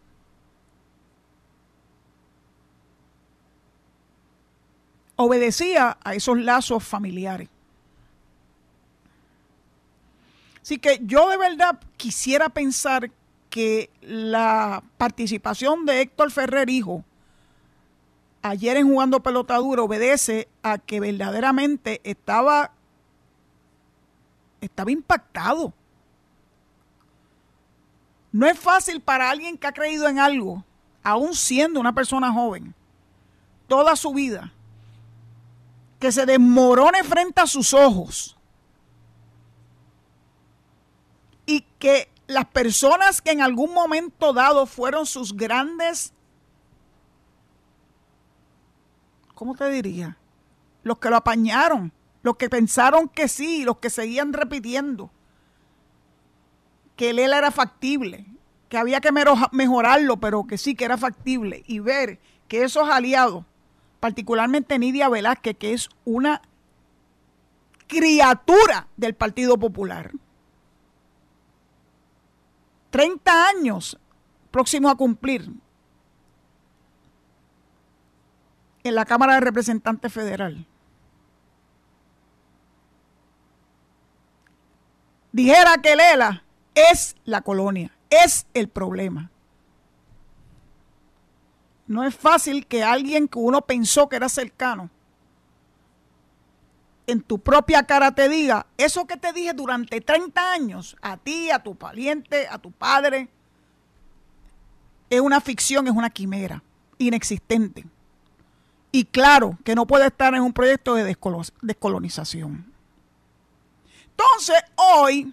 Obedecía 5.14 5.98
a 6.02 6.14
esos 6.14 6.36
lazos 6.38 6.82
familiares. 6.82 7.48
Así 10.62 10.78
que 10.78 10.98
yo 11.02 11.28
de 11.28 11.36
verdad 11.36 11.78
quisiera 11.96 12.48
pensar 12.48 13.08
que 13.50 13.88
la 14.00 14.82
participación 14.98 15.86
de 15.86 16.00
Héctor 16.00 16.32
Ferrer, 16.32 16.68
hijo, 16.68 17.04
ayer 18.48 18.76
en 18.76 18.88
jugando 18.88 19.22
pelotadura 19.22 19.82
obedece 19.82 20.48
a 20.62 20.78
que 20.78 21.00
verdaderamente 21.00 22.00
estaba, 22.04 22.72
estaba 24.60 24.90
impactado. 24.90 25.72
No 28.32 28.46
es 28.46 28.58
fácil 28.58 29.00
para 29.00 29.30
alguien 29.30 29.56
que 29.56 29.66
ha 29.66 29.72
creído 29.72 30.08
en 30.08 30.18
algo, 30.18 30.64
aún 31.02 31.34
siendo 31.34 31.80
una 31.80 31.94
persona 31.94 32.32
joven, 32.32 32.74
toda 33.66 33.96
su 33.96 34.12
vida, 34.12 34.52
que 35.98 36.12
se 36.12 36.26
desmorone 36.26 37.02
frente 37.04 37.40
a 37.40 37.46
sus 37.46 37.72
ojos 37.72 38.36
y 41.46 41.62
que 41.78 42.10
las 42.26 42.44
personas 42.46 43.22
que 43.22 43.30
en 43.30 43.40
algún 43.40 43.72
momento 43.72 44.32
dado 44.32 44.66
fueron 44.66 45.06
sus 45.06 45.34
grandes, 45.34 46.12
¿cómo 49.36 49.54
te 49.54 49.68
diría? 49.70 50.16
Los 50.82 50.98
que 50.98 51.10
lo 51.10 51.16
apañaron, 51.16 51.92
los 52.22 52.36
que 52.36 52.50
pensaron 52.50 53.08
que 53.08 53.28
sí, 53.28 53.62
los 53.62 53.76
que 53.78 53.90
seguían 53.90 54.32
repitiendo 54.32 55.12
que 56.96 57.10
él 57.10 57.18
era 57.18 57.50
factible, 57.50 58.26
que 58.70 58.78
había 58.78 59.00
que 59.00 59.12
mejorarlo, 59.52 60.16
pero 60.16 60.46
que 60.46 60.58
sí 60.58 60.74
que 60.74 60.86
era 60.86 60.96
factible, 60.96 61.62
y 61.66 61.78
ver 61.78 62.18
que 62.48 62.64
esos 62.64 62.88
aliados, 62.88 63.44
particularmente 64.00 64.78
Nidia 64.78 65.10
Velázquez, 65.10 65.56
que 65.58 65.74
es 65.74 65.90
una 66.06 66.40
criatura 67.86 68.88
del 68.96 69.14
Partido 69.14 69.58
Popular, 69.58 70.12
30 72.90 73.48
años 73.48 73.98
próximo 74.50 74.88
a 74.88 74.96
cumplir 74.96 75.50
en 78.88 78.94
la 78.94 79.04
Cámara 79.04 79.34
de 79.34 79.40
Representantes 79.40 80.12
Federal. 80.12 80.66
Dijera 85.32 85.76
que 85.82 85.96
Lela 85.96 86.44
es 86.74 87.16
la 87.24 87.42
colonia, 87.42 87.90
es 88.10 88.46
el 88.54 88.68
problema. 88.68 89.30
No 91.86 92.04
es 92.04 92.14
fácil 92.14 92.66
que 92.66 92.82
alguien 92.82 93.28
que 93.28 93.38
uno 93.38 93.60
pensó 93.62 94.08
que 94.08 94.16
era 94.16 94.28
cercano 94.28 94.90
en 97.06 97.22
tu 97.22 97.38
propia 97.38 97.84
cara 97.84 98.12
te 98.12 98.28
diga 98.28 98.66
eso 98.76 99.06
que 99.06 99.16
te 99.16 99.32
dije 99.32 99.52
durante 99.52 100.00
30 100.00 100.52
años, 100.52 100.96
a 101.00 101.16
ti, 101.16 101.50
a 101.50 101.60
tu 101.60 101.76
pariente, 101.76 102.48
a 102.48 102.58
tu 102.58 102.72
padre, 102.72 103.28
es 105.08 105.20
una 105.20 105.40
ficción, 105.40 105.86
es 105.86 105.92
una 105.92 106.10
quimera, 106.10 106.62
inexistente. 106.98 107.86
Y 108.92 109.04
claro 109.04 109.58
que 109.64 109.74
no 109.74 109.86
puede 109.86 110.06
estar 110.06 110.34
en 110.34 110.42
un 110.42 110.52
proyecto 110.52 110.94
de 110.94 111.16
descolonización. 111.62 112.72
Entonces, 114.10 114.56
hoy, 114.76 115.32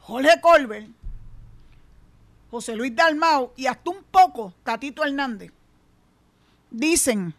Jorge 0.00 0.40
Colbert, 0.40 0.88
José 2.50 2.76
Luis 2.76 2.94
Dalmau 2.94 3.52
y 3.56 3.66
hasta 3.66 3.90
un 3.90 4.04
poco 4.04 4.52
Tatito 4.62 5.04
Hernández 5.04 5.52
dicen 6.70 7.34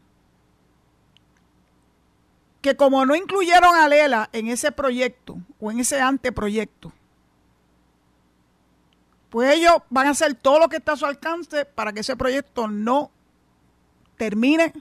que 2.62 2.76
como 2.76 3.06
no 3.06 3.16
incluyeron 3.16 3.76
a 3.76 3.88
Lela 3.88 4.30
en 4.34 4.48
ese 4.48 4.72
proyecto 4.72 5.38
o 5.60 5.72
en 5.72 5.80
ese 5.80 6.02
anteproyecto, 6.02 6.92
pues 9.30 9.56
ellos 9.56 9.76
van 9.90 10.08
a 10.08 10.12
hacer 10.12 10.34
todo 10.36 10.60
lo 10.60 10.70
que 10.70 10.78
está 10.78 10.94
a 10.94 10.98
su 10.98 11.06
alcance 11.06 11.66
para 11.66 11.94
que 11.94 12.00
ese 12.00 12.16
proyecto 12.16 12.68
no 12.68 13.12
termine, 14.18 14.74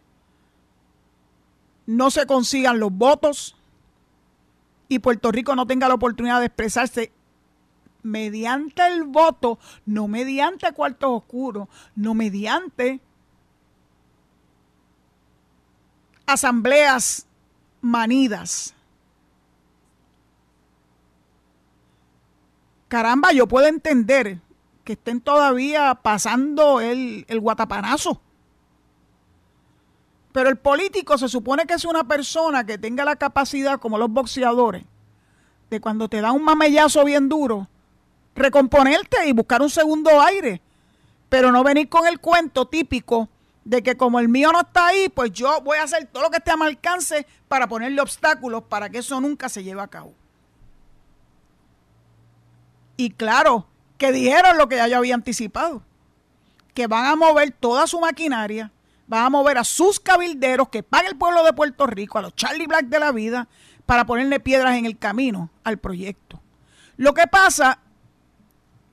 no 1.87 2.11
se 2.11 2.27
consigan 2.27 2.79
los 2.79 2.93
votos 2.93 3.57
y 4.89 4.99
Puerto 4.99 5.33
Rico 5.33 5.55
no 5.55 5.67
tenga 5.67 5.89
la 5.89 5.95
oportunidad 5.95 6.41
de 6.41 6.47
expresarse 6.47 7.13
mediante 8.03 8.87
el 8.87 9.05
voto, 9.05 9.59
no 9.87 10.09
mediante 10.09 10.73
cuartos 10.73 11.11
oscuros, 11.11 11.69
no 11.97 12.15
mediante 12.15 13.01
asambleas 16.27 17.27
manidas. 17.81 18.75
Caramba, 22.89 23.33
yo 23.33 23.49
puedo 23.49 23.67
entender 23.67 24.41
que 24.85 24.93
estén 24.93 25.21
todavía 25.21 25.95
pasando 25.97 26.81
el, 26.81 27.25
el 27.29 27.41
guatapanazo. 27.41 28.21
Pero 30.35 30.49
el 30.49 30.57
político 30.57 31.17
se 31.17 31.29
supone 31.29 31.65
que 31.65 31.75
es 31.75 31.85
una 31.85 32.03
persona 32.03 32.67
que 32.67 32.77
tenga 32.77 33.05
la 33.05 33.15
capacidad, 33.15 33.79
como 33.79 33.99
los 33.99 34.11
boxeadores, 34.11 34.83
de 35.71 35.81
cuando 35.81 36.09
te 36.09 36.21
da 36.21 36.33
un 36.33 36.43
mamellazo 36.43 37.05
bien 37.05 37.29
duro, 37.29 37.69
recomponerte 38.35 39.29
y 39.29 39.33
buscar 39.33 39.63
un 39.63 39.71
segundo 39.71 40.21
aire. 40.21 40.61
Pero 41.29 41.53
no 41.53 41.63
venir 41.63 41.89
con 41.89 42.09
el 42.09 42.19
cuento 42.19 42.67
típico 42.67 43.29
de 43.65 43.85
que 43.85 43.97
como 43.97 44.19
el 44.19 44.29
mío 44.29 44.51
no 44.51 44.63
está 44.63 44.89
ahí, 44.89 45.09
pues 45.09 45.31
yo 45.31 45.61
voy 45.61 45.79
a 45.79 45.85
hacer 45.85 46.07
todo 46.07 46.25
lo 46.25 46.31
que 46.31 46.39
esté 46.39 46.51
a 46.51 46.57
mi 46.57 46.65
alcance 46.65 47.29
para 47.47 47.69
ponerle 47.69 48.01
obstáculos 48.01 48.65
para 48.65 48.89
que 48.89 48.99
eso 48.99 49.21
nunca 49.21 49.49
se 49.49 49.63
lleve 49.63 49.83
a 49.83 49.87
cabo. 49.87 50.15
Y 52.97 53.11
claro, 53.11 53.69
que 53.99 54.11
dijeron 54.11 54.59
lo 54.59 54.69
que 54.69 54.79
ya 54.79 54.89
yo 54.89 54.99
había 54.99 55.15
anticipado, 55.15 55.85
que 56.75 56.89
van 56.89 57.07
a 57.07 57.15
mover 57.15 57.53
toda 57.53 57.87
su 57.87 58.01
maquinaria, 58.01 58.73
van 59.07 59.27
a 59.27 59.31
mover 59.31 59.59
a 59.59 59.65
sus 59.65 60.01
cabilderos 60.01 60.69
que 60.69 60.83
pague 60.83 61.09
el 61.09 61.17
pueblo 61.17 61.45
de 61.45 61.53
Puerto 61.53 61.87
Rico, 61.87 62.19
a 62.19 62.23
los 62.23 62.35
Charlie 62.35 62.67
Black 62.67 62.87
de 62.87 63.01
la 63.01 63.13
vida, 63.13 63.49
para 63.87 64.07
ponerle 64.07 64.41
piedras 64.41 64.77
en 64.77 64.87
el 64.87 64.99
camino 64.99 65.51
al 65.63 65.79
proyecto. 65.79 66.41
Lo 66.97 67.13
que 67.13 67.27
pasa 67.27 67.81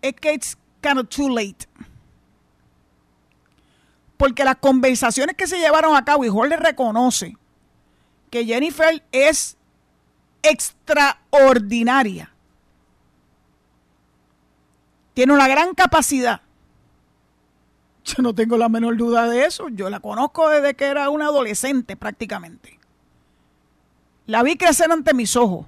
es 0.01 0.13
que 0.13 0.33
it's 0.33 0.57
kind 0.81 0.97
of 0.97 1.07
too 1.07 1.29
late 1.29 1.67
porque 4.21 4.43
las 4.43 4.57
conversaciones 4.57 5.35
que 5.35 5.47
se 5.47 5.57
llevaron 5.57 5.95
a 5.95 6.05
cabo, 6.05 6.23
y 6.23 6.29
Jorge 6.29 6.55
reconoce 6.55 7.35
que 8.29 8.45
Jennifer 8.45 9.03
es 9.11 9.57
extraordinaria. 10.43 12.31
Tiene 15.15 15.33
una 15.33 15.47
gran 15.47 15.73
capacidad. 15.73 16.41
Yo 18.03 18.21
no 18.23 18.33
tengo 18.33 18.57
la 18.57 18.69
menor 18.69 18.97
duda 18.97 19.27
de 19.27 19.45
eso. 19.45 19.69
Yo 19.69 19.89
la 19.89 19.99
conozco 19.99 20.49
desde 20.49 20.75
que 20.75 20.85
era 20.85 21.09
una 21.09 21.25
adolescente 21.25 21.95
prácticamente. 21.95 22.79
La 24.25 24.43
vi 24.43 24.57
crecer 24.57 24.91
ante 24.91 25.13
mis 25.13 25.35
ojos. 25.35 25.65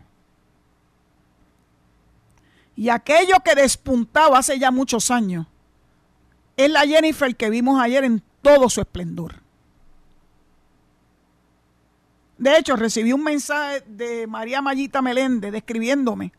Y 2.76 2.90
aquello 2.90 3.36
que 3.44 3.56
despuntaba 3.56 4.40
hace 4.40 4.58
ya 4.58 4.72
muchos 4.72 5.12
años 5.12 5.46
es 6.58 6.72
la 6.72 6.82
Jennifer 6.82 7.36
que 7.36 7.50
vimos 7.50 7.80
ayer 7.80 8.04
en 8.04 8.24
todo 8.42 8.70
su 8.70 8.82
esplendor. 8.82 9.36
De 12.38 12.58
hecho, 12.58 12.76
recibí 12.76 13.14
un 13.14 13.24
mensaje 13.24 13.82
de 13.88 14.28
María 14.28 14.62
Mayita 14.62 15.02
Meléndez 15.02 15.52
describiéndome 15.52 16.34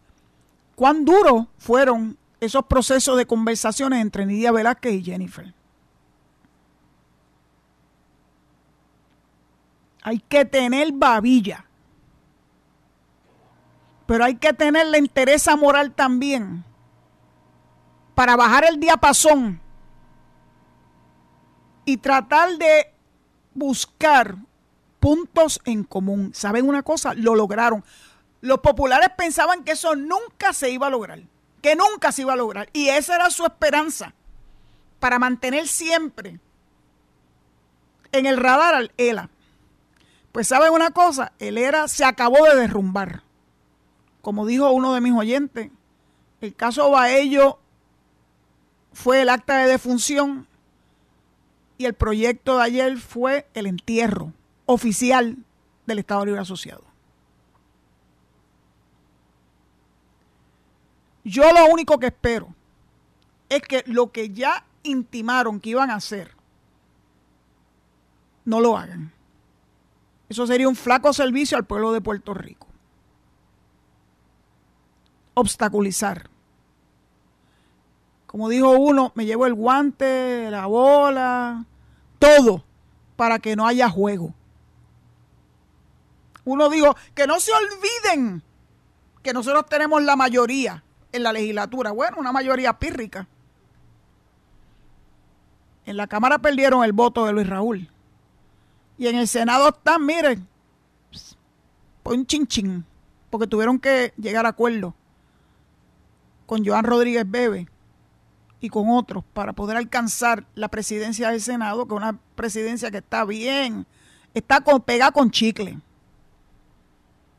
cuán 0.74 1.04
duros 1.04 1.46
fueron 1.56 2.18
esos 2.40 2.66
procesos 2.66 3.16
de 3.16 3.26
conversaciones 3.26 4.00
entre 4.00 4.26
Nidia 4.26 4.52
Velázquez 4.52 4.94
y 4.94 5.04
Jennifer. 5.04 5.54
Hay 10.04 10.20
que 10.20 10.44
tener 10.44 10.92
babilla. 10.92 11.64
Pero 14.06 14.24
hay 14.24 14.36
que 14.36 14.52
tener 14.52 14.86
la 14.86 14.98
interés 14.98 15.48
moral 15.56 15.92
también 15.92 16.62
para 18.14 18.36
bajar 18.36 18.64
el 18.64 18.78
diapasón 18.78 19.60
y 21.86 21.96
tratar 21.96 22.56
de 22.58 22.92
buscar 23.54 24.36
puntos 25.00 25.60
en 25.64 25.84
común. 25.84 26.32
¿Saben 26.34 26.68
una 26.68 26.82
cosa? 26.82 27.14
Lo 27.14 27.34
lograron. 27.34 27.82
Los 28.42 28.58
populares 28.58 29.08
pensaban 29.16 29.64
que 29.64 29.72
eso 29.72 29.96
nunca 29.96 30.52
se 30.52 30.70
iba 30.70 30.86
a 30.86 30.90
lograr, 30.90 31.20
que 31.62 31.76
nunca 31.76 32.12
se 32.12 32.22
iba 32.22 32.34
a 32.34 32.36
lograr. 32.36 32.68
Y 32.74 32.88
esa 32.88 33.14
era 33.14 33.30
su 33.30 33.44
esperanza 33.46 34.12
para 35.00 35.18
mantener 35.18 35.66
siempre 35.66 36.40
en 38.12 38.26
el 38.26 38.36
radar 38.36 38.74
al 38.74 38.92
ELA. 38.98 39.30
Pues 40.34 40.48
saben 40.48 40.72
una 40.72 40.90
cosa, 40.90 41.30
el 41.38 41.56
ERA 41.56 41.86
se 41.86 42.04
acabó 42.04 42.42
de 42.42 42.56
derrumbar. 42.56 43.22
Como 44.20 44.44
dijo 44.46 44.68
uno 44.72 44.92
de 44.92 45.00
mis 45.00 45.12
oyentes, 45.12 45.70
el 46.40 46.56
caso 46.56 46.90
Baello 46.90 47.60
fue 48.92 49.22
el 49.22 49.28
acta 49.28 49.58
de 49.58 49.70
defunción 49.70 50.48
y 51.78 51.84
el 51.84 51.94
proyecto 51.94 52.56
de 52.56 52.64
ayer 52.64 52.98
fue 52.98 53.46
el 53.54 53.66
entierro 53.66 54.32
oficial 54.66 55.36
del 55.86 56.00
Estado 56.00 56.24
Libre 56.24 56.40
Asociado. 56.40 56.82
Yo 61.22 61.44
lo 61.52 61.66
único 61.66 62.00
que 62.00 62.06
espero 62.06 62.52
es 63.48 63.62
que 63.62 63.84
lo 63.86 64.10
que 64.10 64.30
ya 64.30 64.64
intimaron 64.82 65.60
que 65.60 65.70
iban 65.70 65.90
a 65.90 65.94
hacer, 65.94 66.32
no 68.44 68.58
lo 68.58 68.76
hagan. 68.76 69.12
Eso 70.28 70.46
sería 70.46 70.68
un 70.68 70.76
flaco 70.76 71.12
servicio 71.12 71.56
al 71.56 71.64
pueblo 71.64 71.92
de 71.92 72.00
Puerto 72.00 72.34
Rico. 72.34 72.66
Obstaculizar. 75.34 76.30
Como 78.26 78.48
dijo 78.48 78.70
uno, 78.70 79.12
me 79.14 79.26
llevo 79.26 79.46
el 79.46 79.54
guante, 79.54 80.48
la 80.50 80.66
bola, 80.66 81.66
todo 82.18 82.64
para 83.16 83.38
que 83.38 83.54
no 83.54 83.66
haya 83.66 83.88
juego. 83.88 84.34
Uno 86.44 86.68
dijo, 86.68 86.96
que 87.14 87.26
no 87.26 87.40
se 87.40 87.52
olviden 87.52 88.42
que 89.22 89.32
nosotros 89.32 89.66
tenemos 89.66 90.02
la 90.02 90.16
mayoría 90.16 90.84
en 91.12 91.22
la 91.22 91.32
legislatura. 91.32 91.92
Bueno, 91.92 92.18
una 92.18 92.32
mayoría 92.32 92.78
pírrica. 92.78 93.26
En 95.86 95.96
la 95.96 96.06
Cámara 96.06 96.38
perdieron 96.38 96.84
el 96.84 96.92
voto 96.92 97.24
de 97.24 97.32
Luis 97.32 97.46
Raúl. 97.46 97.88
Y 98.96 99.08
en 99.08 99.16
el 99.16 99.28
Senado 99.28 99.68
están, 99.68 100.04
miren, 100.04 100.46
pues 101.10 101.36
un 102.16 102.26
chinchín, 102.26 102.84
porque 103.30 103.46
tuvieron 103.46 103.78
que 103.78 104.12
llegar 104.16 104.46
a 104.46 104.50
acuerdo 104.50 104.94
con 106.46 106.64
Joan 106.64 106.84
Rodríguez 106.84 107.24
Bebe 107.28 107.68
y 108.60 108.68
con 108.68 108.88
otros 108.88 109.24
para 109.32 109.52
poder 109.52 109.76
alcanzar 109.76 110.46
la 110.54 110.68
presidencia 110.68 111.30
del 111.30 111.40
Senado, 111.40 111.86
que 111.86 111.94
es 111.94 112.00
una 112.00 112.18
presidencia 112.34 112.90
que 112.90 112.98
está 112.98 113.24
bien, 113.24 113.86
está 114.32 114.60
con, 114.60 114.80
pegada 114.80 115.12
con 115.12 115.30
chicle. 115.30 115.78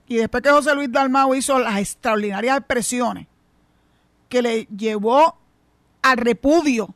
Y 0.07 0.17
después 0.17 0.43
que 0.43 0.51
José 0.51 0.75
Luis 0.75 0.91
Dalmau 0.91 1.33
hizo 1.33 1.57
las 1.57 1.79
extraordinarias 1.79 2.57
expresiones 2.57 3.27
que 4.29 4.41
le 4.41 4.65
llevó 4.65 5.37
al 6.01 6.17
repudio 6.17 6.93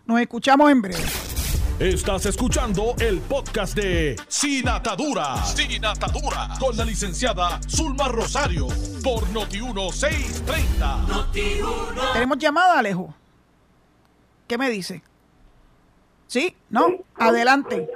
Nos 0.06 0.22
escuchamos 0.22 0.70
en 0.70 0.82
breve. 0.82 1.33
Estás 1.80 2.28
escuchando 2.28 2.94
el 3.00 3.20
podcast 3.22 3.76
de 3.76 4.16
Sin 4.28 4.70
Atadura. 4.70 5.38
Sin 5.44 5.84
Atadura. 5.84 6.50
Con 6.60 6.78
la 6.78 6.86
licenciada 6.86 7.60
Zulma 7.68 8.10
Rosario. 8.10 8.68
Por 9.04 9.24
Noti1630. 9.34 12.14
Tenemos 12.14 12.38
llamada, 12.38 12.78
Alejo. 12.78 13.16
¿Qué 14.48 14.56
me 14.58 14.70
dice? 14.70 15.02
¿Sí? 16.28 16.56
¿No? 16.70 16.90
Adelante. 17.16 17.90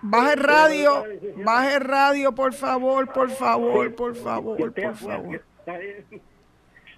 Baje 0.00 0.36
radio. 0.36 1.04
Baje 1.36 1.78
radio, 1.80 2.34
por 2.34 2.54
favor, 2.54 3.12
por 3.12 3.30
favor, 3.30 3.94
por 3.94 4.16
favor, 4.16 4.72
por 4.72 4.96
favor. 4.96 5.44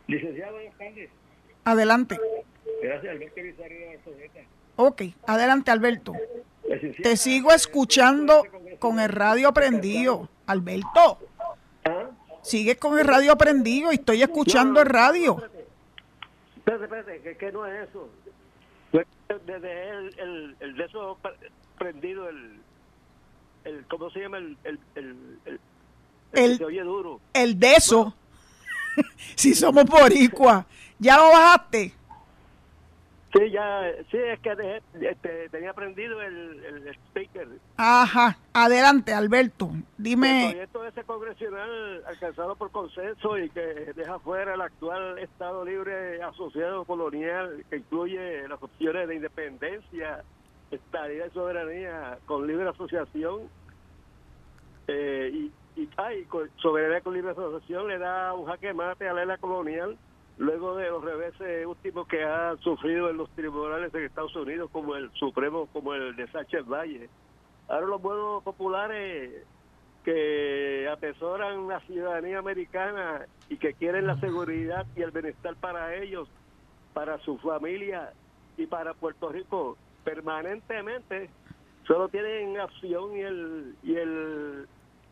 Licenciado, 0.06 0.58
Adelante. 1.64 2.20
Gracias, 2.80 3.12
Alberto 3.12 3.40
Ok, 4.76 5.02
adelante 5.26 5.70
Alberto. 5.70 6.12
Te 7.02 7.16
sigo 7.16 7.52
escuchando 7.52 8.44
con 8.78 8.98
el 9.00 9.08
radio 9.08 9.52
prendido. 9.52 10.28
Alberto, 10.46 11.18
sigues 12.42 12.76
con 12.78 12.98
el 12.98 13.06
radio 13.06 13.36
prendido 13.36 13.92
y 13.92 13.96
estoy 13.96 14.22
escuchando 14.22 14.80
el 14.80 14.86
radio. 14.86 15.42
Espérate, 16.56 16.84
espérate, 16.84 17.36
que, 17.36 17.52
no 17.52 17.66
es 17.66 17.88
eso. 17.88 18.08
Desde 19.46 19.88
el, 19.90 20.18
el, 20.18 20.56
el 20.60 20.76
de 20.76 20.84
eso 20.84 21.18
prendido, 21.78 22.28
el, 22.28 22.60
el, 23.64 23.86
¿cómo 23.88 24.10
se 24.10 24.20
llama? 24.20 24.38
El, 24.38 24.56
el, 24.64 24.78
el, 24.94 25.60
el, 26.32 26.58
se 26.58 26.64
oye 26.64 26.82
duro. 26.82 27.20
El 27.32 27.58
de 27.58 27.74
eso. 27.74 28.14
si 29.34 29.54
somos 29.54 29.84
boricua. 29.84 30.66
¿Ya 30.98 31.16
lo 31.16 31.30
bajaste? 31.30 31.94
Sí, 33.32 33.50
ya, 33.50 33.90
sí, 34.10 34.18
es 34.18 34.40
que 34.40 34.82
este, 35.00 35.48
tenía 35.48 35.70
aprendido 35.70 36.20
el, 36.20 36.62
el, 36.64 36.88
speaker. 36.88 37.48
Ajá, 37.78 38.36
adelante, 38.52 39.14
Alberto, 39.14 39.70
dime. 39.96 40.48
El 40.48 40.52
proyecto 40.52 40.86
ese 40.86 41.04
congresional 41.04 42.04
alcanzado 42.06 42.56
por 42.56 42.70
consenso 42.70 43.38
y 43.38 43.48
que 43.48 43.92
deja 43.96 44.18
fuera 44.18 44.52
el 44.52 44.60
actual 44.60 45.18
Estado 45.18 45.64
Libre 45.64 46.22
Asociado 46.22 46.84
Colonial, 46.84 47.64
que 47.70 47.76
incluye 47.76 48.46
las 48.48 48.62
opciones 48.62 49.08
de 49.08 49.14
independencia, 49.14 50.22
estabilidad 50.70 51.28
y 51.30 51.30
soberanía 51.30 52.18
con 52.26 52.46
libre 52.46 52.68
asociación, 52.68 53.48
eh, 54.88 55.30
y, 55.32 55.52
y, 55.80 56.24
con 56.26 56.50
soberanía 56.56 57.00
con 57.00 57.14
libre 57.14 57.30
asociación 57.30 57.88
le 57.88 57.96
da 57.96 58.34
un 58.34 58.44
jaque 58.44 58.74
mate 58.74 59.08
a 59.08 59.14
la 59.14 59.22
era 59.22 59.38
colonial 59.38 59.96
luego 60.42 60.74
de 60.74 60.90
los 60.90 61.04
reveses 61.04 61.64
últimos 61.66 62.08
que 62.08 62.24
ha 62.24 62.56
sufrido 62.56 63.08
en 63.08 63.16
los 63.16 63.30
tribunales 63.30 63.92
de 63.92 64.04
Estados 64.04 64.34
Unidos, 64.34 64.70
como 64.72 64.96
el 64.96 65.08
Supremo, 65.12 65.68
como 65.72 65.94
el 65.94 66.16
de 66.16 66.26
Sánchez 66.32 66.66
Valle. 66.66 67.08
Ahora 67.68 67.86
los 67.86 68.02
buenos 68.02 68.42
populares 68.42 69.46
que 70.04 70.88
atesoran 70.90 71.68
la 71.68 71.78
ciudadanía 71.82 72.40
americana 72.40 73.24
y 73.48 73.56
que 73.56 73.74
quieren 73.74 74.08
la 74.08 74.18
seguridad 74.18 74.84
y 74.96 75.02
el 75.02 75.12
bienestar 75.12 75.54
para 75.54 75.94
ellos, 75.94 76.28
para 76.92 77.18
su 77.18 77.38
familia 77.38 78.12
y 78.56 78.66
para 78.66 78.94
Puerto 78.94 79.28
Rico 79.28 79.78
permanentemente 80.02 81.30
solo 81.86 82.08
tienen 82.08 82.58
acción 82.58 83.16
y 83.16 83.20
el 83.20 83.76
y 83.84 83.94
el 83.94 84.66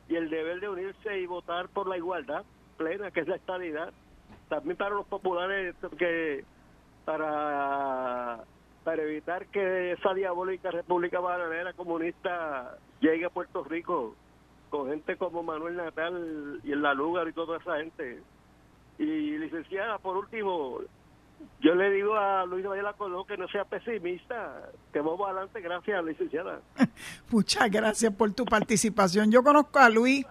y 0.09 0.17
el 0.17 0.29
deber 0.29 0.59
de 0.59 0.69
unirse 0.69 1.21
y 1.21 1.27
votar 1.27 1.69
por 1.69 1.89
la 1.89 1.97
igualdad 1.97 2.45
plena 2.77 3.13
que 3.13 3.21
es 3.21 3.29
la 3.29 3.37
estabilidad 3.37 3.93
también 4.51 4.77
para 4.77 4.97
los 4.97 5.07
populares 5.07 5.75
que 5.97 6.45
para 7.07 8.45
para 8.85 9.03
evitar 9.03 9.47
que 9.47 9.93
esa 9.93 10.13
diabólica 10.13 10.71
República 10.71 11.21
Bananera 11.21 11.73
comunista 11.73 12.77
llegue 13.01 13.25
a 13.25 13.31
Puerto 13.31 13.63
Rico 13.63 14.15
con 14.69 14.89
gente 14.89 15.17
como 15.17 15.43
Manuel 15.43 15.77
Natal 15.77 16.61
y 16.65 16.73
en 16.73 16.83
la 16.83 16.95
Lugar 16.95 17.29
y 17.29 17.33
toda 17.33 17.59
esa 17.59 17.77
gente. 17.79 18.23
Y 18.99 19.39
licenciada, 19.39 19.99
por 19.99 20.17
último, 20.17 20.79
yo 21.61 21.75
le 21.75 21.91
digo 21.91 22.15
a 22.15 22.45
Luis 22.47 22.65
Vaya 22.65 22.93
Colón 22.95 23.27
que 23.27 23.37
no 23.37 23.49
sea 23.49 23.65
pesimista, 23.65 24.71
que 24.93 25.01
vamos 25.01 25.29
adelante, 25.29 25.61
gracias, 25.61 26.05
licenciada. 26.05 26.61
Muchas 27.31 27.71
gracias 27.71 28.13
por 28.15 28.33
tu 28.33 28.45
participación. 28.45 29.31
Yo 29.31 29.43
conozco 29.43 29.79
a 29.79 29.89
Luis 29.89 30.27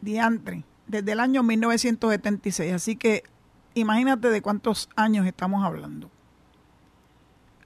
Diantre 0.00 0.64
desde 0.92 1.12
el 1.12 1.20
año 1.20 1.42
1976, 1.42 2.74
así 2.74 2.96
que 2.96 3.24
imagínate 3.72 4.28
de 4.28 4.42
cuántos 4.42 4.90
años 4.94 5.26
estamos 5.26 5.64
hablando. 5.64 6.10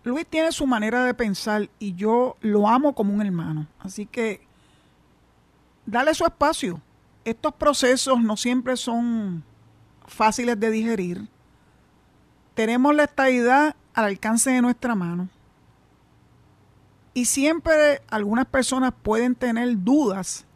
Luis 0.05 0.25
tiene 0.25 0.53
su 0.53 0.65
manera 0.65 1.05
de 1.05 1.13
pensar 1.13 1.69
y 1.81 1.95
yo 1.97 2.37
lo 2.41 2.69
amo 2.69 2.95
como 2.95 3.13
un 3.13 3.21
hermano. 3.21 3.67
Así 3.81 4.07
que 4.07 4.47
dale 5.85 6.15
su 6.15 6.25
espacio. 6.25 6.81
Estos 7.25 7.53
procesos 7.55 8.21
no 8.21 8.37
siempre 8.37 8.77
son 8.77 9.43
fáciles 10.07 10.61
de 10.61 10.71
digerir. 10.71 11.29
Tenemos 12.55 12.95
la 12.95 13.05
estabilidad 13.05 13.75
al 13.95 14.05
alcance 14.05 14.51
de 14.51 14.63
nuestra 14.63 14.95
mano. 14.95 15.29
Y 17.13 17.25
siempre 17.25 18.03
algunas 18.09 18.47
personas 18.47 18.93
pueden 19.03 19.35
tener 19.35 19.83
dudas 19.83 20.47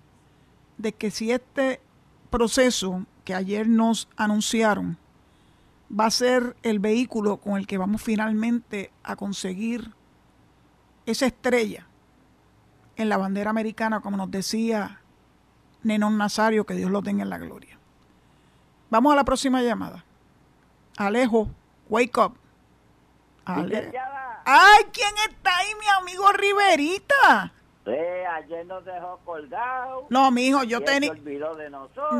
de 0.79 0.93
que 0.93 1.11
si 1.11 1.33
este 1.33 1.81
proceso 2.31 3.05
que 3.25 3.35
ayer 3.35 3.69
nos 3.69 4.09
anunciaron 4.17 4.99
va 5.91 6.07
a 6.07 6.11
ser 6.11 6.57
el 6.63 6.79
vehículo 6.79 7.39
con 7.39 7.57
el 7.57 7.67
que 7.67 7.79
vamos 7.79 8.03
finalmente 8.03 8.93
a 9.03 9.17
conseguir 9.17 9.93
esa 11.07 11.27
estrella 11.27 11.87
en 12.97 13.09
la 13.09 13.17
bandera 13.17 13.51
americana, 13.51 14.01
como 14.01 14.17
nos 14.17 14.31
decía 14.31 15.01
Nenón 15.83 16.19
Nazario, 16.19 16.65
que 16.65 16.75
Dios 16.75 16.91
lo 16.91 17.03
tenga 17.03 17.23
en 17.23 17.31
la 17.31 17.39
gloria. 17.39 17.79
Vamos 18.91 19.13
a 19.13 19.17
la 19.17 19.25
próxima 19.25 19.63
llamada. 19.63 20.05
Alejo, 20.97 21.49
wake 21.89 22.19
up. 22.19 22.35
Ay, 23.45 24.85
¿quién 24.93 25.15
está 25.29 25.57
ahí, 25.57 25.69
mi 25.81 25.87
amigo 26.01 26.31
Riverita? 26.33 27.53
Sí, 27.91 27.97
ayer 27.97 28.67
nos 28.67 28.85
dejó 28.85 29.19
colgado. 29.25 30.07
No, 30.11 30.31
mijo, 30.31 30.63
yo 30.63 30.81
tenía. 30.83 31.13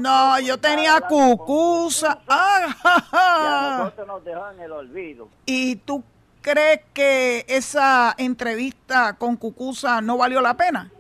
No, 0.01 0.41
yo 0.41 0.59
tenía 0.59 1.01
cucusa. 1.03 2.19
Ah, 2.29 3.79
nosotros 3.79 4.07
nos 4.07 4.25
dejó 4.25 4.51
en 4.51 4.61
el 4.61 4.73
olvido. 4.73 5.29
¿Y 5.47 5.77
tú 5.77 6.03
crees 6.41 6.81
que 6.93 7.45
esa 7.49 8.15
entrevista 8.19 9.17
con 9.17 9.37
Cucusa 9.37 10.01
no 10.01 10.17
valió 10.17 10.41
la 10.41 10.55
pena? 10.55 10.91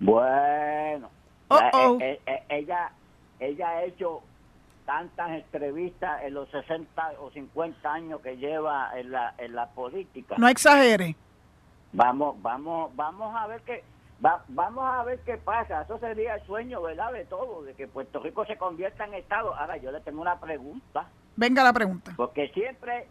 Bueno, 0.00 1.08
eh, 1.50 1.98
eh, 2.00 2.20
eh, 2.26 2.42
ella, 2.48 2.90
ella 3.40 3.68
ha 3.68 3.84
hecho 3.84 4.20
tantas 4.84 5.30
entrevistas 5.30 6.22
en 6.22 6.34
los 6.34 6.48
60 6.50 7.12
o 7.20 7.30
50 7.30 7.92
años 7.92 8.20
que 8.20 8.36
lleva 8.36 8.90
en 8.98 9.10
la, 9.10 9.34
en 9.38 9.54
la 9.54 9.66
política. 9.68 10.34
No 10.38 10.48
exagere. 10.48 11.16
Vamos, 11.96 12.36
vamos, 12.42 12.94
vamos 12.94 13.34
a 13.34 13.46
ver 13.46 13.62
qué, 13.62 13.82
vamos 14.20 14.84
a 14.84 15.02
ver 15.04 15.18
qué 15.20 15.38
pasa. 15.38 15.80
Eso 15.80 15.98
sería 15.98 16.34
el 16.34 16.46
sueño, 16.46 16.82
¿verdad? 16.82 17.10
De 17.10 17.24
todo, 17.24 17.62
de 17.62 17.72
que 17.72 17.88
Puerto 17.88 18.20
Rico 18.20 18.44
se 18.44 18.58
convierta 18.58 19.06
en 19.06 19.14
Estado. 19.14 19.54
Ahora 19.54 19.78
yo 19.78 19.90
le 19.90 20.02
tengo 20.02 20.20
una 20.20 20.38
pregunta. 20.38 21.08
Venga 21.36 21.64
la 21.64 21.72
pregunta. 21.72 22.12
Porque 22.14 22.48
siempre 22.48 23.08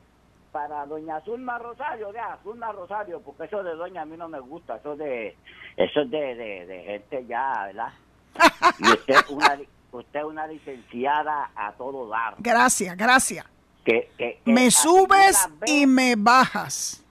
para 0.51 0.85
doña 0.85 1.19
Zulma 1.21 1.57
Rosario, 1.57 2.11
de 2.11 2.19
Zulma 2.43 2.71
Rosario, 2.71 3.21
porque 3.21 3.45
eso 3.45 3.63
de 3.63 3.73
doña 3.73 4.03
a 4.03 4.05
mí 4.05 4.15
no 4.17 4.29
me 4.29 4.39
gusta, 4.39 4.75
eso 4.75 4.95
de 4.95 5.35
eso 5.75 6.01
es 6.01 6.11
de, 6.11 6.35
de, 6.35 6.83
gente 6.85 7.25
ya, 7.25 7.65
¿verdad? 7.65 7.93
Y 8.79 8.87
usted 8.87 9.15
una 9.29 9.57
usted 9.91 10.23
una 10.23 10.45
licenciada 10.45 11.49
a 11.55 11.71
todo 11.71 12.07
dar. 12.07 12.35
Gracias, 12.37 12.95
gracias. 12.95 13.45
Que, 13.83 14.11
que, 14.17 14.39
me 14.45 14.69
subes 14.69 15.49
y 15.65 15.87
me 15.87 16.15
bajas 16.15 17.04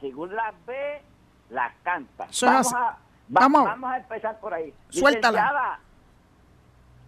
según 0.00 0.34
las 0.34 0.54
ve, 0.66 1.02
las 1.50 1.72
canta. 1.82 2.28
Vamos 2.42 2.74
a, 2.74 2.98
vamos. 3.28 3.84
a 3.84 3.96
empezar 3.98 4.38
por 4.40 4.54
ahí. 4.54 4.72
Suéltala. 4.88 5.80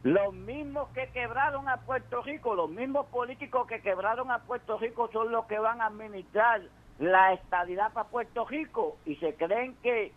Los 0.02 0.32
mismos 0.32 0.88
que 0.94 1.08
quebraron 1.08 1.68
a 1.68 1.76
Puerto 1.78 2.22
Rico, 2.22 2.54
los 2.54 2.70
mismos 2.70 3.06
políticos 3.06 3.66
que 3.66 3.82
quebraron 3.82 4.30
a 4.30 4.38
Puerto 4.38 4.78
Rico 4.78 5.10
son 5.12 5.30
los 5.30 5.44
que 5.44 5.58
van 5.58 5.82
a 5.82 5.86
administrar 5.86 6.62
la 6.98 7.34
estadidad 7.34 7.92
para 7.92 8.08
Puerto 8.08 8.46
Rico 8.46 8.96
y 9.04 9.16
se 9.16 9.34
creen 9.34 9.76
que 9.82 10.12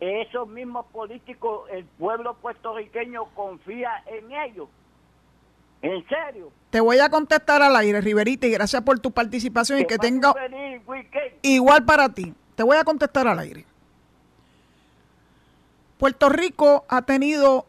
esos 0.00 0.48
mismos 0.48 0.86
políticos, 0.86 1.68
el 1.70 1.84
pueblo 1.84 2.34
puertorriqueño 2.34 3.26
confía 3.34 4.02
en 4.06 4.32
ellos. 4.32 4.68
¿En 5.82 6.06
serio? 6.08 6.52
Te 6.70 6.80
voy 6.80 6.98
a 7.00 7.10
contestar 7.10 7.60
al 7.60 7.74
aire, 7.76 8.00
Riverita, 8.00 8.46
y 8.46 8.50
gracias 8.50 8.82
por 8.82 8.98
tu 9.00 9.10
participación 9.10 9.80
y 9.80 9.84
que 9.84 9.98
tenga 9.98 10.32
igual 11.42 11.84
para 11.84 12.08
ti. 12.08 12.32
Te 12.54 12.62
voy 12.62 12.76
a 12.76 12.84
contestar 12.84 13.26
al 13.26 13.38
aire. 13.40 13.66
Puerto 15.98 16.28
Rico 16.28 16.84
ha 16.88 17.02
tenido 17.02 17.66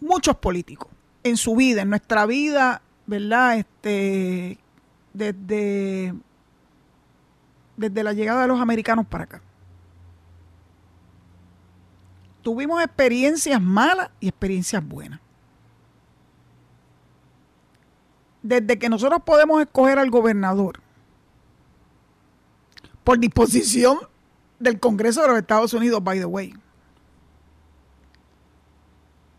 muchos 0.00 0.36
políticos 0.36 0.90
en 1.24 1.36
su 1.36 1.56
vida, 1.56 1.82
en 1.82 1.90
nuestra 1.90 2.24
vida, 2.26 2.82
¿verdad? 3.06 3.58
Este, 3.58 4.58
desde, 5.12 6.14
desde 7.76 8.04
la 8.04 8.12
llegada 8.12 8.42
de 8.42 8.48
los 8.48 8.60
americanos 8.60 9.06
para 9.06 9.24
acá. 9.24 9.42
Tuvimos 12.42 12.82
experiencias 12.82 13.60
malas 13.60 14.10
y 14.20 14.28
experiencias 14.28 14.86
buenas. 14.86 15.20
Desde 18.46 18.78
que 18.78 18.88
nosotros 18.88 19.22
podemos 19.24 19.60
escoger 19.60 19.98
al 19.98 20.10
gobernador 20.10 20.80
por 23.02 23.18
disposición 23.18 23.98
del 24.58 24.78
Congreso 24.80 25.22
de 25.22 25.28
los 25.28 25.38
Estados 25.38 25.74
Unidos, 25.74 26.02
by 26.02 26.18
the 26.18 26.24
way. 26.24 26.54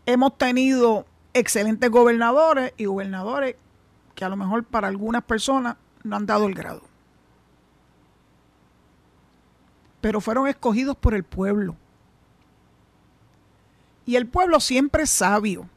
Hemos 0.06 0.36
tenido 0.38 1.06
excelentes 1.34 1.90
gobernadores 1.90 2.72
y 2.76 2.86
gobernadores 2.86 3.56
que 4.14 4.24
a 4.24 4.28
lo 4.28 4.36
mejor 4.36 4.64
para 4.64 4.88
algunas 4.88 5.22
personas 5.24 5.76
no 6.02 6.16
han 6.16 6.26
dado 6.26 6.46
el 6.46 6.54
grado. 6.54 6.82
Pero 10.00 10.20
fueron 10.20 10.48
escogidos 10.48 10.96
por 10.96 11.14
el 11.14 11.24
pueblo. 11.24 11.76
Y 14.06 14.16
el 14.16 14.26
pueblo 14.26 14.60
siempre 14.60 15.02
es 15.02 15.10
sabio. 15.10 15.68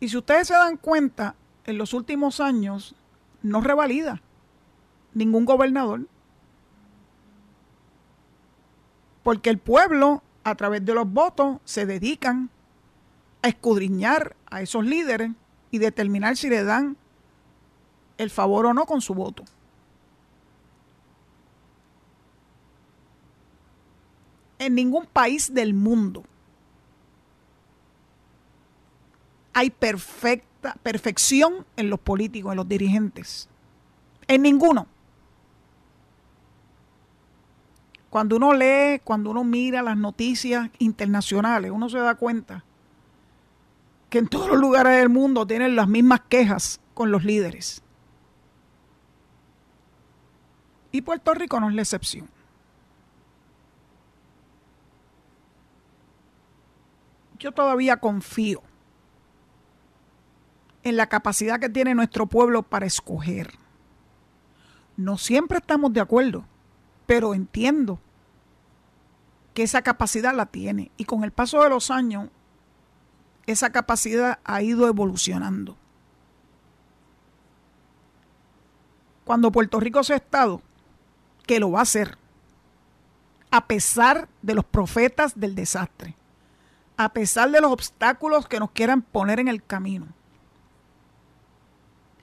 Y 0.00 0.08
si 0.08 0.16
ustedes 0.16 0.48
se 0.48 0.54
dan 0.54 0.78
cuenta, 0.78 1.36
en 1.66 1.76
los 1.76 1.92
últimos 1.92 2.40
años 2.40 2.94
no 3.42 3.60
revalida 3.60 4.22
ningún 5.12 5.44
gobernador. 5.44 6.06
Porque 9.22 9.50
el 9.50 9.58
pueblo, 9.58 10.22
a 10.44 10.54
través 10.54 10.84
de 10.84 10.94
los 10.94 11.10
votos, 11.10 11.58
se 11.64 11.84
dedican 11.84 12.50
a 13.42 13.48
escudriñar 13.48 14.36
a 14.50 14.62
esos 14.62 14.84
líderes 14.84 15.32
y 15.70 15.78
determinar 15.78 16.36
si 16.36 16.48
le 16.48 16.64
dan 16.64 16.96
el 18.18 18.30
favor 18.30 18.66
o 18.66 18.74
no 18.74 18.86
con 18.86 19.00
su 19.00 19.14
voto. 19.14 19.44
En 24.58 24.74
ningún 24.74 25.06
país 25.06 25.52
del 25.54 25.72
mundo 25.72 26.24
hay 29.60 29.68
perfecta, 29.68 30.74
perfección 30.82 31.66
en 31.76 31.90
los 31.90 32.00
políticos, 32.00 32.52
en 32.52 32.56
los 32.56 32.66
dirigentes. 32.66 33.46
En 34.26 34.40
ninguno. 34.40 34.86
Cuando 38.08 38.36
uno 38.36 38.54
lee, 38.54 39.02
cuando 39.04 39.30
uno 39.30 39.44
mira 39.44 39.82
las 39.82 39.98
noticias 39.98 40.70
internacionales, 40.78 41.70
uno 41.70 41.90
se 41.90 41.98
da 41.98 42.14
cuenta 42.14 42.64
que 44.08 44.18
en 44.18 44.28
todos 44.28 44.48
los 44.48 44.58
lugares 44.58 44.96
del 44.96 45.10
mundo 45.10 45.46
tienen 45.46 45.76
las 45.76 45.88
mismas 45.88 46.22
quejas 46.22 46.80
con 46.94 47.12
los 47.12 47.22
líderes. 47.22 47.82
Y 50.90 51.02
Puerto 51.02 51.34
Rico 51.34 51.60
no 51.60 51.68
es 51.68 51.74
la 51.74 51.82
excepción. 51.82 52.30
Yo 57.38 57.52
todavía 57.52 57.98
confío 57.98 58.62
en 60.82 60.96
la 60.96 61.08
capacidad 61.08 61.60
que 61.60 61.68
tiene 61.68 61.94
nuestro 61.94 62.26
pueblo 62.26 62.62
para 62.62 62.86
escoger. 62.86 63.58
No 64.96 65.18
siempre 65.18 65.58
estamos 65.58 65.92
de 65.92 66.00
acuerdo, 66.00 66.44
pero 67.06 67.34
entiendo 67.34 68.00
que 69.54 69.62
esa 69.62 69.82
capacidad 69.82 70.34
la 70.34 70.46
tiene 70.46 70.90
y 70.96 71.04
con 71.04 71.24
el 71.24 71.32
paso 71.32 71.62
de 71.62 71.70
los 71.70 71.90
años 71.90 72.28
esa 73.46 73.70
capacidad 73.70 74.38
ha 74.44 74.62
ido 74.62 74.86
evolucionando. 74.86 75.76
Cuando 79.24 79.52
Puerto 79.52 79.80
Rico 79.80 80.02
sea 80.02 80.16
Estado, 80.16 80.60
que 81.46 81.60
lo 81.60 81.72
va 81.72 81.80
a 81.80 81.82
hacer, 81.82 82.18
a 83.50 83.66
pesar 83.66 84.28
de 84.42 84.54
los 84.54 84.64
profetas 84.64 85.38
del 85.38 85.54
desastre, 85.54 86.16
a 86.96 87.08
pesar 87.12 87.50
de 87.50 87.60
los 87.60 87.72
obstáculos 87.72 88.46
que 88.46 88.60
nos 88.60 88.70
quieran 88.70 89.02
poner 89.02 89.40
en 89.40 89.48
el 89.48 89.64
camino. 89.64 90.06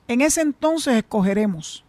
En 0.08 0.20
ese 0.20 0.40
entonces 0.40 0.96
escogeremos. 0.96 1.84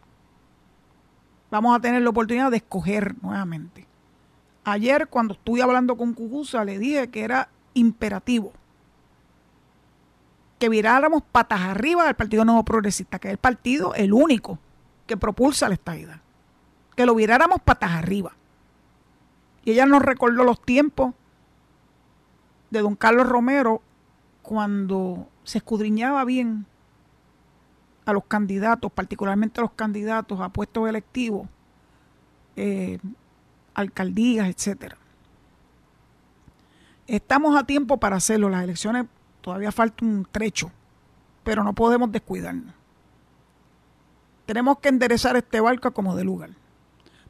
Vamos 1.49 1.75
a 1.75 1.79
tener 1.79 2.01
la 2.03 2.09
oportunidad 2.11 2.51
de 2.51 2.57
escoger 2.57 3.15
nuevamente. 3.23 3.87
Ayer 4.63 5.07
cuando 5.07 5.33
estuve 5.33 5.63
hablando 5.63 5.97
con 5.97 6.13
Cucusa 6.13 6.63
le 6.63 6.77
dije 6.77 7.09
que 7.09 7.23
era 7.23 7.49
imperativo 7.73 8.51
que 10.59 10.69
viráramos 10.69 11.23
patas 11.23 11.61
arriba 11.61 12.03
del 12.03 12.15
Partido 12.15 12.43
Nuevo 12.43 12.63
Progresista, 12.63 13.17
que 13.17 13.29
es 13.29 13.31
el 13.31 13.37
partido, 13.37 13.95
el 13.95 14.13
único 14.13 14.59
que 15.07 15.15
propulsa 15.17 15.69
la 15.69 15.75
estadidad. 15.75 16.19
Que 16.95 17.05
lo 17.05 17.15
viráramos 17.15 17.61
patas 17.61 17.91
arriba. 17.91 18.33
Y 19.63 19.71
ella 19.71 19.85
nos 19.85 20.01
recordó 20.01 20.43
los 20.43 20.61
tiempos 20.61 21.13
de 22.69 22.81
don 22.81 22.95
Carlos 22.95 23.27
Romero 23.27 23.81
cuando 24.41 25.27
se 25.43 25.59
escudriñaba 25.59 26.25
bien 26.25 26.65
a 28.09 28.13
los 28.13 28.25
candidatos, 28.25 28.91
particularmente 28.91 29.59
a 29.59 29.63
los 29.63 29.71
candidatos 29.71 30.39
a 30.41 30.49
puestos 30.49 30.87
electivos, 30.87 31.47
eh, 32.55 32.99
alcaldías, 33.73 34.49
etcétera. 34.49 34.97
Estamos 37.07 37.57
a 37.57 37.63
tiempo 37.65 37.97
para 37.97 38.17
hacerlo. 38.17 38.49
Las 38.49 38.63
elecciones 38.63 39.05
todavía 39.41 39.71
falta 39.71 40.05
un 40.05 40.27
trecho, 40.31 40.71
pero 41.43 41.63
no 41.63 41.73
podemos 41.73 42.11
descuidarnos. 42.11 42.73
Tenemos 44.45 44.79
que 44.79 44.89
enderezar 44.89 45.35
este 45.35 45.59
barco 45.59 45.91
como 45.91 46.15
de 46.15 46.23
lugar. 46.23 46.51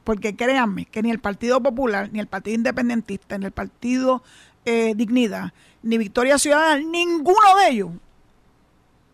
Porque 0.04 0.34
créanme 0.34 0.86
que 0.86 1.02
ni 1.02 1.10
el 1.10 1.20
Partido 1.20 1.62
Popular, 1.62 2.08
ni 2.12 2.18
el 2.18 2.26
Partido 2.26 2.56
Independentista, 2.56 3.38
ni 3.38 3.46
el 3.46 3.52
Partido 3.52 4.22
eh, 4.64 4.94
Dignidad, 4.94 5.52
ni 5.82 5.98
Victoria 5.98 6.38
Ciudadana, 6.38 6.82
ninguno 6.82 7.56
de 7.58 7.70
ellos 7.70 7.90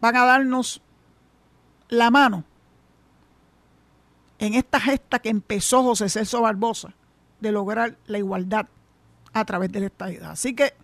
van 0.00 0.16
a 0.16 0.24
darnos 0.24 0.82
la 1.88 2.10
mano 2.10 2.44
en 4.38 4.54
esta 4.54 4.80
gesta 4.80 5.18
que 5.18 5.28
empezó 5.28 5.82
José 5.82 6.08
Celso 6.08 6.42
Barbosa 6.42 6.92
de 7.40 7.52
lograr 7.52 7.96
la 8.06 8.18
igualdad 8.18 8.66
a 9.32 9.44
través 9.44 9.70
de 9.72 9.80
la 9.80 9.86
estadidad. 9.86 10.30
Así 10.30 10.54
que 10.54 10.74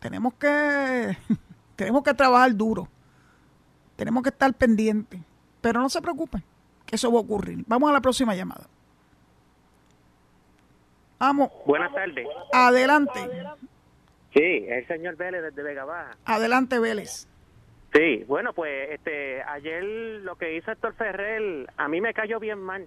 tenemos 0.00 0.34
que 0.34 1.16
tenemos 1.76 2.02
que 2.02 2.14
trabajar 2.14 2.54
duro. 2.54 2.88
Tenemos 3.96 4.22
que 4.22 4.30
estar 4.30 4.52
pendientes. 4.54 5.20
Pero 5.60 5.80
no 5.80 5.90
se 5.90 6.00
preocupen, 6.00 6.42
que 6.86 6.96
eso 6.96 7.12
va 7.12 7.18
a 7.18 7.22
ocurrir. 7.22 7.64
Vamos 7.66 7.90
a 7.90 7.92
la 7.92 8.00
próxima 8.00 8.34
llamada. 8.34 8.66
Vamos. 11.18 11.50
Buenas 11.66 11.92
tardes. 11.92 12.26
Adelante. 12.50 13.20
Sí, 14.32 14.64
el 14.68 14.86
señor 14.86 15.16
Vélez 15.16 15.42
desde 15.42 15.62
Vega 15.62 15.84
Baja. 15.84 16.16
Adelante, 16.24 16.78
Vélez. 16.78 17.28
Sí, 17.92 18.24
bueno, 18.28 18.52
pues 18.52 18.90
este 18.90 19.42
ayer 19.42 19.82
lo 20.22 20.36
que 20.36 20.56
hizo 20.56 20.70
Héctor 20.70 20.94
Ferrer 20.94 21.66
a 21.76 21.88
mí 21.88 22.00
me 22.00 22.14
cayó 22.14 22.38
bien 22.38 22.60
mal. 22.60 22.86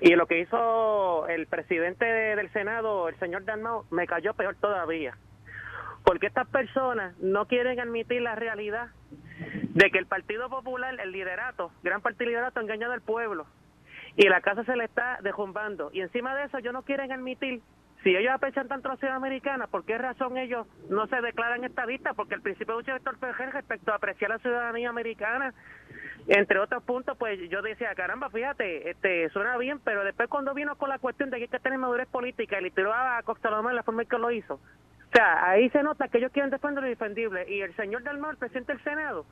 Y 0.00 0.14
lo 0.14 0.26
que 0.26 0.38
hizo 0.38 1.26
el 1.28 1.46
presidente 1.46 2.04
del 2.04 2.50
Senado, 2.52 3.08
el 3.08 3.18
señor 3.18 3.44
Dalmau, 3.44 3.84
me 3.90 4.06
cayó 4.06 4.32
peor 4.34 4.54
todavía. 4.54 5.16
Porque 6.04 6.26
estas 6.26 6.48
personas 6.48 7.18
no 7.18 7.46
quieren 7.46 7.78
admitir 7.80 8.22
la 8.22 8.34
realidad 8.34 8.88
de 9.74 9.90
que 9.90 9.98
el 9.98 10.06
Partido 10.06 10.48
Popular, 10.48 10.98
el 10.98 11.12
liderato, 11.12 11.70
gran 11.82 12.00
partido 12.00 12.30
liderato, 12.30 12.60
ha 12.60 12.62
engañado 12.62 12.92
al 12.92 13.02
pueblo. 13.02 13.46
Y 14.16 14.28
la 14.28 14.40
casa 14.40 14.64
se 14.64 14.76
le 14.76 14.84
está 14.84 15.18
derrumbando. 15.22 15.90
Y 15.92 16.00
encima 16.00 16.34
de 16.34 16.44
eso, 16.44 16.58
ellos 16.58 16.72
no 16.72 16.82
quieren 16.82 17.12
admitir 17.12 17.60
si 18.02 18.16
ellos 18.16 18.32
aprecian 18.32 18.68
tanto 18.68 18.88
a 18.88 18.92
la 18.92 18.98
ciudad 18.98 19.16
americana, 19.16 19.66
¿por 19.66 19.84
qué 19.84 19.98
razón 19.98 20.38
ellos 20.38 20.66
no 20.88 21.06
se 21.06 21.20
declaran 21.20 21.64
estadistas? 21.64 22.14
Porque 22.14 22.34
el 22.34 22.40
principio 22.40 22.80
de 22.80 22.92
Héctor 22.92 23.18
Ferrer 23.18 23.52
respecto 23.52 23.92
a 23.92 23.96
apreciar 23.96 24.30
la 24.30 24.38
ciudadanía 24.38 24.88
americana, 24.88 25.52
entre 26.26 26.58
otros 26.58 26.82
puntos, 26.84 27.16
pues 27.18 27.38
yo 27.50 27.60
decía, 27.62 27.94
caramba, 27.94 28.30
fíjate, 28.30 28.90
este 28.90 29.28
suena 29.30 29.56
bien, 29.58 29.80
pero 29.84 30.04
después 30.04 30.28
cuando 30.28 30.54
vino 30.54 30.76
con 30.76 30.88
la 30.88 30.98
cuestión 30.98 31.30
de 31.30 31.36
que 31.36 31.42
hay 31.44 31.48
que 31.48 31.58
tener 31.58 31.78
madurez 31.78 32.08
política 32.08 32.58
y 32.58 32.64
le 32.64 32.70
tiró 32.70 32.92
a 32.94 33.22
Costa 33.22 33.50
la 33.50 33.82
forma 33.82 34.02
en 34.02 34.08
que 34.08 34.18
lo 34.18 34.30
hizo, 34.30 34.54
o 34.54 35.12
sea, 35.12 35.50
ahí 35.50 35.68
se 35.70 35.82
nota 35.82 36.06
que 36.06 36.18
ellos 36.18 36.30
quieren 36.30 36.50
defender 36.50 36.82
lo 36.82 36.88
indefendible. 36.88 37.44
Y 37.48 37.62
el 37.62 37.74
señor 37.74 38.04
Dalmau, 38.04 38.30
el 38.30 38.36
presidente 38.36 38.74
del 38.74 38.84
Senado, 38.84 39.26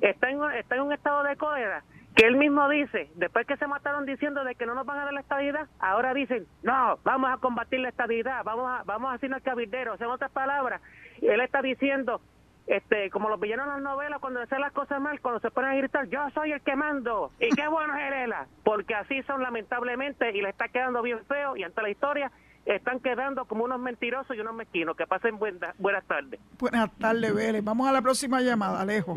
está 0.00 0.30
en, 0.30 0.40
está 0.52 0.76
en 0.76 0.82
un 0.82 0.92
estado 0.92 1.24
de 1.24 1.36
cólera 1.36 1.82
que 2.16 2.26
él 2.26 2.36
mismo 2.36 2.66
dice, 2.70 3.10
después 3.14 3.46
que 3.46 3.58
se 3.58 3.66
mataron 3.66 4.06
diciendo 4.06 4.42
de 4.42 4.54
que 4.54 4.64
no 4.64 4.74
nos 4.74 4.86
van 4.86 4.98
a 4.98 5.04
dar 5.04 5.12
la 5.12 5.20
estabilidad, 5.20 5.68
ahora 5.78 6.14
dicen, 6.14 6.46
no, 6.62 6.98
vamos 7.04 7.30
a 7.30 7.36
combatir 7.36 7.80
la 7.80 7.90
estabilidad, 7.90 8.42
vamos 8.42 8.66
a, 8.70 8.84
vamos 8.84 9.10
a 9.10 9.14
hacernos 9.14 9.36
el 9.36 9.42
cabildero. 9.42 9.92
O 9.92 9.96
sea, 9.98 10.06
en 10.06 10.14
otras 10.14 10.30
palabras, 10.30 10.80
él 11.20 11.40
está 11.42 11.60
diciendo, 11.60 12.22
este, 12.66 13.10
como 13.10 13.28
lo 13.28 13.38
pillaron 13.38 13.66
en 13.66 13.74
las 13.74 13.82
novelas 13.82 14.18
cuando 14.18 14.40
hacen 14.40 14.62
las 14.62 14.72
cosas 14.72 14.98
mal, 14.98 15.20
cuando 15.20 15.40
se 15.40 15.50
ponen 15.50 15.72
a 15.72 15.76
gritar, 15.76 16.08
yo 16.08 16.20
soy 16.30 16.52
el 16.52 16.62
que 16.62 16.74
mando, 16.74 17.32
y 17.38 17.54
qué 17.54 17.68
bueno 17.68 17.94
es 17.94 18.02
Herela, 18.02 18.46
porque 18.64 18.94
así 18.94 19.22
son 19.24 19.42
lamentablemente, 19.42 20.30
y 20.34 20.40
le 20.40 20.48
está 20.48 20.68
quedando 20.68 21.02
bien 21.02 21.22
feo, 21.26 21.54
y 21.54 21.64
ante 21.64 21.82
la 21.82 21.90
historia, 21.90 22.32
están 22.64 22.98
quedando 23.00 23.44
como 23.44 23.64
unos 23.64 23.78
mentirosos 23.78 24.34
y 24.34 24.40
unos 24.40 24.54
mezquinos. 24.54 24.96
Que 24.96 25.06
pasen 25.06 25.38
buenas 25.38 26.04
tardes. 26.06 26.40
Buenas 26.58 26.90
tardes, 26.98 27.32
Vélez. 27.32 27.62
Vamos 27.62 27.86
a 27.88 27.92
la 27.92 28.02
próxima 28.02 28.40
llamada, 28.40 28.80
Alejo. 28.80 29.16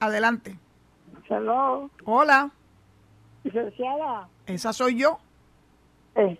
Adelante. 0.00 0.58
Hello. 1.30 1.88
Hola. 2.04 2.50
Licenciada. 3.44 4.28
Esa 4.46 4.72
soy 4.72 4.98
yo. 4.98 5.20
Eh. 6.16 6.36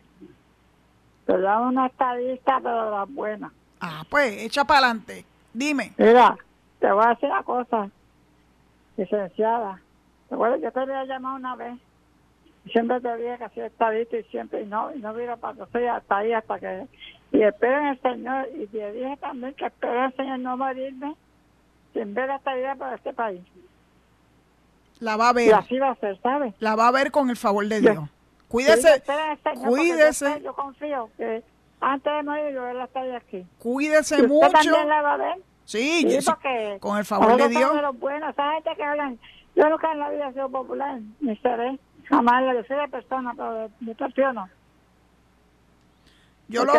Pero 1.26 1.68
una 1.68 1.86
estadista, 1.86 2.58
pero 2.60 2.86
de 2.86 2.90
las 2.90 3.14
buenas. 3.14 3.52
Ah, 3.80 4.02
pues, 4.10 4.42
echa 4.42 4.64
para 4.64 4.88
adelante. 4.88 5.24
Dime. 5.54 5.92
Mira, 5.96 6.36
te 6.80 6.90
voy 6.90 7.04
a 7.06 7.10
decir 7.10 7.28
una 7.28 7.42
cosa. 7.44 7.88
Licenciada. 8.96 9.80
Recuerda, 10.28 10.56
yo 10.56 10.72
te 10.72 10.80
había 10.80 11.04
llamado 11.04 11.36
una 11.36 11.54
vez. 11.54 11.78
Siempre 12.72 13.00
te 13.00 13.16
dije 13.16 13.38
que 13.38 13.44
hacía 13.44 13.66
estadista 13.66 14.16
y 14.18 14.24
siempre, 14.24 14.62
y 14.62 14.66
no, 14.66 14.92
y 14.92 14.98
no 14.98 15.14
mira 15.14 15.36
para 15.36 15.54
que 15.54 15.70
soy 15.70 15.86
hasta 15.86 16.16
ahí, 16.16 16.32
hasta 16.32 16.58
que. 16.58 16.88
Y 17.30 17.42
esperen 17.42 17.86
el 17.86 18.00
Señor. 18.02 18.48
Y 18.58 18.66
te 18.66 18.92
dije 18.92 19.16
también 19.18 19.54
que 19.54 19.66
esperen 19.66 20.02
el 20.02 20.16
Señor 20.16 20.40
no 20.40 20.56
morirme 20.56 21.14
sin 21.94 22.12
ver 22.12 22.28
esta 22.30 22.58
idea 22.58 22.74
para 22.74 22.96
este 22.96 23.12
país. 23.12 23.40
La 25.00 25.16
va 25.16 25.30
a 25.30 25.32
ver. 25.32 25.48
Y 25.48 25.52
así 25.52 25.78
va 25.78 25.90
a 25.90 25.96
ser, 25.96 26.20
¿sabes? 26.22 26.54
La 26.60 26.76
va 26.76 26.88
a 26.88 26.90
ver 26.90 27.10
con 27.10 27.30
el 27.30 27.36
favor 27.36 27.66
de 27.66 27.80
Dios. 27.80 28.08
Cuídese. 28.48 29.02
cuídese. 29.64 30.40
Yo 30.42 30.54
confío 30.54 31.08
que 31.16 31.42
antes 31.80 32.12
de 32.12 32.22
morir 32.22 32.52
yo 32.52 32.62
verla 32.62 32.84
estar 32.84 33.10
aquí. 33.16 33.46
Cuídese 33.58 34.26
mucho. 34.26 34.50
también 34.50 34.88
la 34.88 35.02
va 35.02 35.14
a 35.14 35.16
ver? 35.16 35.36
Sí, 35.64 36.06
sí 36.10 36.18
porque 36.26 36.78
con 36.80 36.98
el 36.98 37.04
favor 37.04 37.36
de 37.36 37.48
Dios. 37.48 37.74
De 37.74 37.82
los 37.82 37.98
buenos, 37.98 38.30
esa 38.30 38.52
gente 38.54 38.70
que 38.76 38.82
hablan, 38.82 39.18
yo 39.54 39.68
nunca 39.68 39.92
en 39.92 39.98
la 40.00 40.10
vida 40.10 40.28
he 40.28 40.32
sido 40.32 40.48
popular, 40.48 41.00
ni 41.20 41.36
seré, 41.36 41.78
jamás 42.04 42.42
le 42.42 42.66
soy 42.66 42.76
de 42.76 42.88
persona, 42.88 43.32
pero 43.36 43.52
de, 43.54 43.68
de 43.80 44.32
no. 44.34 44.48
Yo 46.48 46.64
lo, 46.64 46.74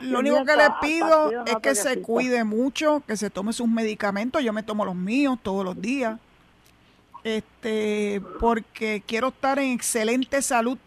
lo, 0.00 0.18
único 0.20 0.44
que 0.44 0.56
le 0.56 0.70
pido 0.80 1.44
es 1.44 1.56
que 1.56 1.74
se 1.74 2.00
cuide 2.00 2.44
mucho, 2.44 3.02
que 3.04 3.16
se 3.16 3.30
tome 3.30 3.52
sus 3.52 3.66
medicamentos. 3.66 4.44
Yo 4.44 4.52
me 4.52 4.62
tomo 4.62 4.84
los 4.84 4.94
míos 4.94 5.40
todos 5.42 5.64
los 5.64 5.80
días 5.80 6.20
este, 7.24 8.22
porque 8.40 9.02
quiero 9.06 9.28
estar 9.28 9.58
en 9.58 9.72
excelente 9.72 10.40
salud 10.42 10.78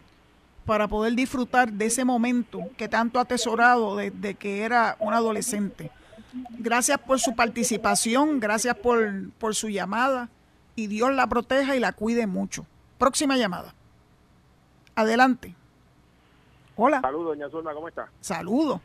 para 0.66 0.88
poder 0.88 1.14
disfrutar 1.14 1.72
de 1.72 1.86
ese 1.86 2.06
momento 2.06 2.62
que 2.78 2.88
tanto 2.88 3.20
ha 3.20 3.24
atesorado 3.24 3.96
desde 3.96 4.36
que 4.36 4.64
era 4.64 4.96
un 5.00 5.14
adolescente. 5.14 5.92
Gracias 6.52 6.98
por 7.00 7.20
su 7.20 7.36
participación, 7.36 8.40
gracias 8.40 8.76
por, 8.76 9.32
por 9.38 9.56
su 9.56 9.70
llamada 9.70 10.30
y 10.76 10.88
Dios 10.88 11.14
la 11.14 11.28
proteja 11.28 11.76
y 11.76 11.80
la 11.80 11.92
cuide 11.92 12.28
mucho. 12.28 12.66
Próxima 12.98 13.36
llamada. 13.38 13.74
Adelante. 14.96 15.56
Hola. 16.76 17.02
Saludos, 17.02 17.38
doña 17.38 17.50
Zulma, 17.50 17.74
¿cómo 17.74 17.88
está? 17.88 18.10
Saludos. 18.22 18.80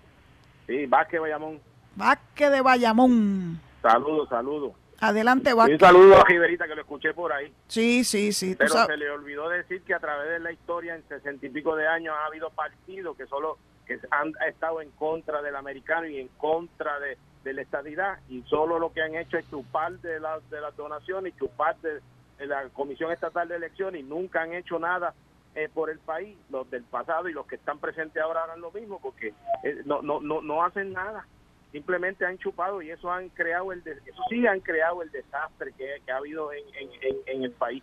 Sí, 0.67 0.87
Vázquez 0.87 1.21
Bayamón. 1.21 1.61
Vázquez 1.95 2.51
de 2.51 2.61
Bayamón. 2.61 3.61
Saludos, 3.83 4.29
saludos. 4.29 4.73
Adelante, 5.01 5.53
va. 5.53 5.65
Un 5.65 5.79
saludo 5.79 6.19
a 6.19 6.25
Riverita 6.25 6.67
que 6.67 6.75
lo 6.75 6.81
escuché 6.81 7.13
por 7.13 7.33
ahí. 7.33 7.53
Sí, 7.69 8.05
sí, 8.05 8.33
sí. 8.33 8.55
Pero 8.57 8.87
se 8.87 8.97
le 8.97 9.11
olvidó 9.11 9.49
decir 9.49 9.83
que 9.83 9.95
a 9.95 10.01
través 10.01 10.31
de 10.31 10.41
la 10.41 10.53
historia, 10.53 10.95
en 10.95 11.07
sesenta 11.09 11.47
y 11.47 11.51
pico 11.51 11.77
de 11.77 11.87
años, 11.87 12.15
ha 12.19 12.27
habido 12.27 12.51
partidos 12.51 13.17
que 13.17 13.27
solo 13.27 13.59
que 13.87 14.01
han 14.11 14.33
estado 14.49 14.81
en 14.81 14.91
contra 14.93 15.43
del 15.43 15.55
americano 15.55 16.07
y 16.07 16.19
en 16.19 16.29
contra 16.29 16.99
de, 16.99 17.17
de 17.47 17.53
la 17.53 17.63
estadidad 17.63 18.19
y 18.29 18.43
solo 18.43 18.79
lo 18.79 18.93
que 18.93 19.01
han 19.01 19.15
hecho 19.15 19.39
es 19.39 19.49
chupar 19.49 19.93
de, 20.01 20.19
la, 20.19 20.41
de 20.51 20.61
las 20.61 20.77
donaciones 20.77 21.33
y 21.33 21.39
chupar 21.39 21.77
de, 21.81 22.01
la 22.45 22.69
Comisión 22.71 23.13
Estatal 23.13 23.49
de 23.49 23.57
Elecciones 23.57 24.01
y 24.01 24.05
nunca 24.05 24.43
han 24.43 24.53
hecho 24.53 24.79
nada 24.79 25.15
eh, 25.55 25.71
por 25.73 25.89
el 25.89 25.99
país, 26.01 26.37
los 26.51 26.69
del 26.71 26.83
pasado 26.83 27.29
y 27.29 27.33
los 27.33 27.47
que 27.47 27.55
están 27.55 27.79
presentes 27.79 28.21
ahora 28.21 28.43
harán 28.43 28.61
lo 28.61 28.73
mismo 28.73 29.01
porque 29.01 29.33
eh, 29.63 29.83
no, 29.87 30.03
no, 30.03 30.21
no, 30.21 30.43
no 30.43 30.65
hacen 30.65 30.93
nada 30.93 31.27
simplemente 31.73 32.25
han 32.25 32.39
chupado 32.39 32.83
y 32.83 32.91
eso 32.91 33.11
han 33.11 33.29
creado 33.31 33.73
el 33.73 33.83
eso 33.87 34.23
sí 34.31 34.47
han 34.47 34.61
creado 34.61 35.03
el 35.03 35.11
desastre 35.11 35.73
que, 35.73 36.01
ha 36.11 36.17
habido 36.17 36.53
en, 36.53 36.65
en, 36.75 37.17
en, 37.27 37.45
el 37.45 37.53
país 37.53 37.83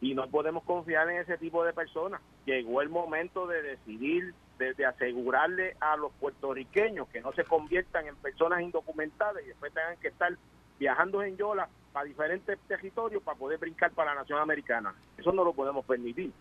y 0.00 0.14
no 0.14 0.28
podemos 0.28 0.62
confiar 0.64 1.08
en 1.10 1.18
ese 1.18 1.38
tipo 1.38 1.64
de 1.64 1.72
personas 1.72 2.20
llegó 2.46 2.82
el 2.82 2.88
momento 2.88 3.46
de 3.46 3.62
decidir 3.62 4.34
de, 4.58 4.86
asegurarle 4.86 5.76
a 5.80 5.96
los 5.96 6.12
puertorriqueños 6.14 7.08
que 7.08 7.20
no 7.20 7.32
se 7.32 7.44
conviertan 7.44 8.06
en 8.06 8.16
personas 8.16 8.60
indocumentadas 8.60 9.42
y 9.44 9.48
después 9.48 9.72
tengan 9.72 9.96
que 9.98 10.08
estar 10.08 10.36
viajando 10.78 11.22
en 11.22 11.36
yola 11.36 11.68
para 11.92 12.06
diferentes 12.06 12.58
territorios 12.66 13.22
para 13.22 13.38
poder 13.38 13.58
brincar 13.58 13.92
para 13.92 14.14
la 14.14 14.20
nación 14.20 14.38
americana. 14.40 14.94
Eso 15.16 15.32
no 15.32 15.44
lo 15.44 15.52
podemos 15.52 15.84
permitir. 15.84 16.32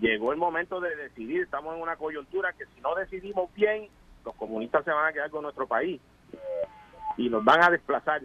Llegó 0.00 0.32
el 0.32 0.38
momento 0.38 0.80
de 0.80 0.94
decidir, 0.96 1.42
estamos 1.42 1.74
en 1.76 1.82
una 1.82 1.96
coyuntura 1.96 2.52
que 2.52 2.66
si 2.66 2.80
no 2.80 2.94
decidimos 2.94 3.52
bien, 3.54 3.88
los 4.24 4.34
comunistas 4.36 4.84
se 4.84 4.90
van 4.90 5.06
a 5.06 5.12
quedar 5.12 5.30
con 5.30 5.42
nuestro 5.42 5.66
país 5.66 6.00
y 7.16 7.28
nos 7.28 7.44
van 7.44 7.62
a 7.62 7.70
desplazar 7.70 8.22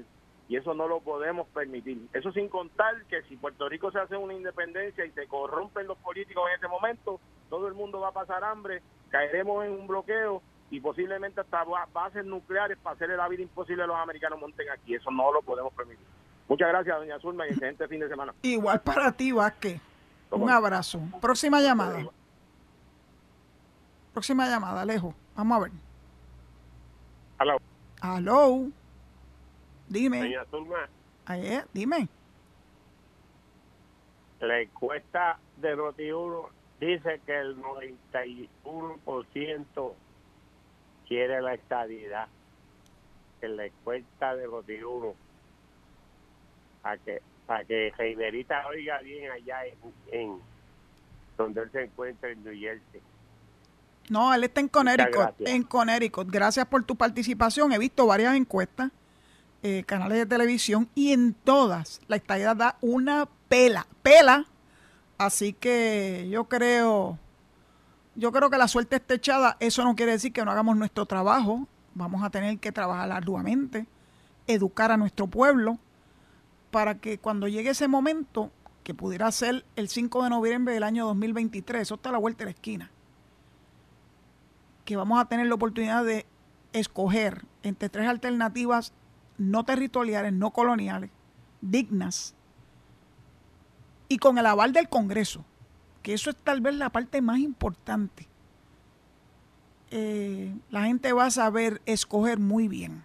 y 0.49 0.55
eso 0.55 0.73
no 0.73 0.87
lo 0.87 1.01
podemos 1.01 1.47
permitir. 1.49 2.07
Eso 2.13 2.31
sin 2.31 2.47
contar 2.47 3.03
que 3.05 3.21
si 3.23 3.35
Puerto 3.35 3.67
Rico 3.67 3.91
se 3.91 3.99
hace 3.99 4.15
una 4.15 4.33
independencia 4.33 5.05
y 5.05 5.11
se 5.11 5.27
corrompen 5.27 5.87
los 5.87 5.97
políticos 5.97 6.45
en 6.49 6.57
ese 6.57 6.67
momento, 6.67 7.19
todo 7.49 7.67
el 7.67 7.73
mundo 7.73 7.99
va 7.99 8.09
a 8.09 8.13
pasar 8.13 8.43
hambre, 8.43 8.81
caeremos 9.09 9.65
en 9.65 9.71
un 9.73 9.87
bloqueo 9.87 10.41
y 10.69 10.79
posiblemente 10.79 11.41
hasta 11.41 11.63
bases 11.93 12.25
nucleares 12.25 12.77
para 12.77 12.95
hacerle 12.95 13.17
la 13.17 13.27
vida 13.27 13.43
imposible 13.43 13.83
a 13.83 13.87
los 13.87 13.97
americanos 13.97 14.39
monten 14.39 14.69
aquí. 14.69 14.95
Eso 14.95 15.11
no 15.11 15.31
lo 15.31 15.41
podemos 15.41 15.73
permitir. 15.73 16.05
Muchas 16.47 16.69
gracias, 16.69 16.97
doña 16.97 17.19
Zulma, 17.19 17.45
y 17.45 17.49
excelente 17.49 17.87
fin 17.87 17.99
de 17.99 18.07
semana. 18.07 18.33
Igual 18.41 18.81
para 18.81 19.11
ti, 19.11 19.33
Vázquez. 19.33 19.81
Un 20.31 20.49
abrazo. 20.49 21.01
Próxima 21.21 21.59
llamada. 21.61 22.05
Próxima 24.13 24.47
llamada, 24.47 24.81
Alejo. 24.81 25.13
Vamos 25.35 25.57
a 25.57 25.61
ver. 25.63 25.86
Aló. 27.37 27.57
Aló. 28.01 28.71
Dime. 29.87 30.19
Doña 30.19 30.43
Zulma. 30.45 30.89
dime. 31.73 32.09
La 34.39 34.61
encuesta 34.61 35.39
de 35.57 35.75
Notiuno 35.75 36.49
dice 36.79 37.19
que 37.25 37.39
el 37.39 37.57
91% 37.57 39.93
quiere 41.07 41.41
la 41.41 41.55
estadidad. 41.55 42.27
En 43.41 43.55
la 43.55 43.65
encuesta 43.65 44.35
de 44.35 44.47
Notiuno 44.47 45.15
para 46.81 46.97
que 46.97 47.21
para 47.45 47.63
que 47.63 47.93
Reiderita 47.97 48.67
oiga 48.67 48.99
bien 48.99 49.31
allá 49.31 49.61
en, 50.11 50.41
donde 51.37 51.61
él 51.61 51.71
se 51.71 51.83
encuentra 51.83 52.29
en 52.29 52.43
New 52.43 52.53
Jersey. 52.53 53.01
No, 54.09 54.33
él 54.33 54.43
está 54.43 54.61
en 54.61 54.69
Connecticut, 54.69 55.33
en 55.39 55.63
Connecticut. 55.63 56.29
Gracias 56.29 56.65
por 56.65 56.83
tu 56.83 56.95
participación. 56.95 57.71
He 57.73 57.77
visto 57.77 58.05
varias 58.05 58.35
encuestas, 58.35 58.91
eh, 59.63 59.83
canales 59.85 60.17
de 60.17 60.25
televisión, 60.25 60.89
y 60.95 61.11
en 61.11 61.33
todas 61.33 62.01
la 62.07 62.15
estadidad 62.15 62.55
da 62.55 62.77
una 62.81 63.27
pela, 63.49 63.87
pela. 64.01 64.45
Así 65.17 65.53
que 65.53 66.27
yo 66.29 66.45
creo, 66.45 67.17
yo 68.15 68.31
creo 68.31 68.49
que 68.49 68.57
la 68.57 68.67
suerte 68.67 68.95
está 68.95 69.15
echada. 69.15 69.57
Eso 69.59 69.83
no 69.83 69.95
quiere 69.95 70.13
decir 70.13 70.31
que 70.31 70.45
no 70.45 70.51
hagamos 70.51 70.77
nuestro 70.77 71.05
trabajo. 71.05 71.67
Vamos 71.93 72.23
a 72.23 72.29
tener 72.29 72.59
que 72.59 72.71
trabajar 72.71 73.11
arduamente, 73.11 73.87
educar 74.45 74.91
a 74.91 74.97
nuestro 74.97 75.27
pueblo, 75.27 75.79
para 76.71 76.99
que 76.99 77.17
cuando 77.17 77.47
llegue 77.47 77.71
ese 77.71 77.87
momento, 77.87 78.51
que 78.83 78.93
pudiera 78.93 79.29
ser 79.31 79.65
el 79.75 79.89
5 79.89 80.23
de 80.23 80.29
noviembre 80.29 80.73
del 80.73 80.83
año 80.83 81.07
2023, 81.07 81.81
eso 81.81 81.95
está 81.95 82.09
a 82.09 82.11
la 82.13 82.17
vuelta 82.19 82.39
de 82.39 82.45
la 82.45 82.51
esquina, 82.51 82.91
que 84.87 84.95
vamos 84.95 85.19
a 85.19 85.25
tener 85.25 85.47
la 85.47 85.55
oportunidad 85.55 86.05
de 86.05 86.25
escoger 86.71 87.43
entre 87.61 87.89
tres 87.89 88.07
alternativas 88.07 88.93
no 89.37 89.65
territoriales, 89.65 90.31
no 90.31 90.51
coloniales, 90.51 91.11
dignas, 91.59 92.35
y 94.07 94.17
con 94.17 94.37
el 94.37 94.45
aval 94.45 94.71
del 94.71 94.87
Congreso, 94.87 95.43
que 96.01 96.13
eso 96.13 96.29
es 96.29 96.37
tal 96.37 96.61
vez 96.61 96.75
la 96.75 96.89
parte 96.89 97.21
más 97.21 97.39
importante. 97.39 98.29
Eh, 99.91 100.55
la 100.69 100.85
gente 100.85 101.11
va 101.11 101.25
a 101.25 101.31
saber 101.31 101.81
escoger 101.85 102.39
muy 102.39 102.69
bien. 102.69 103.03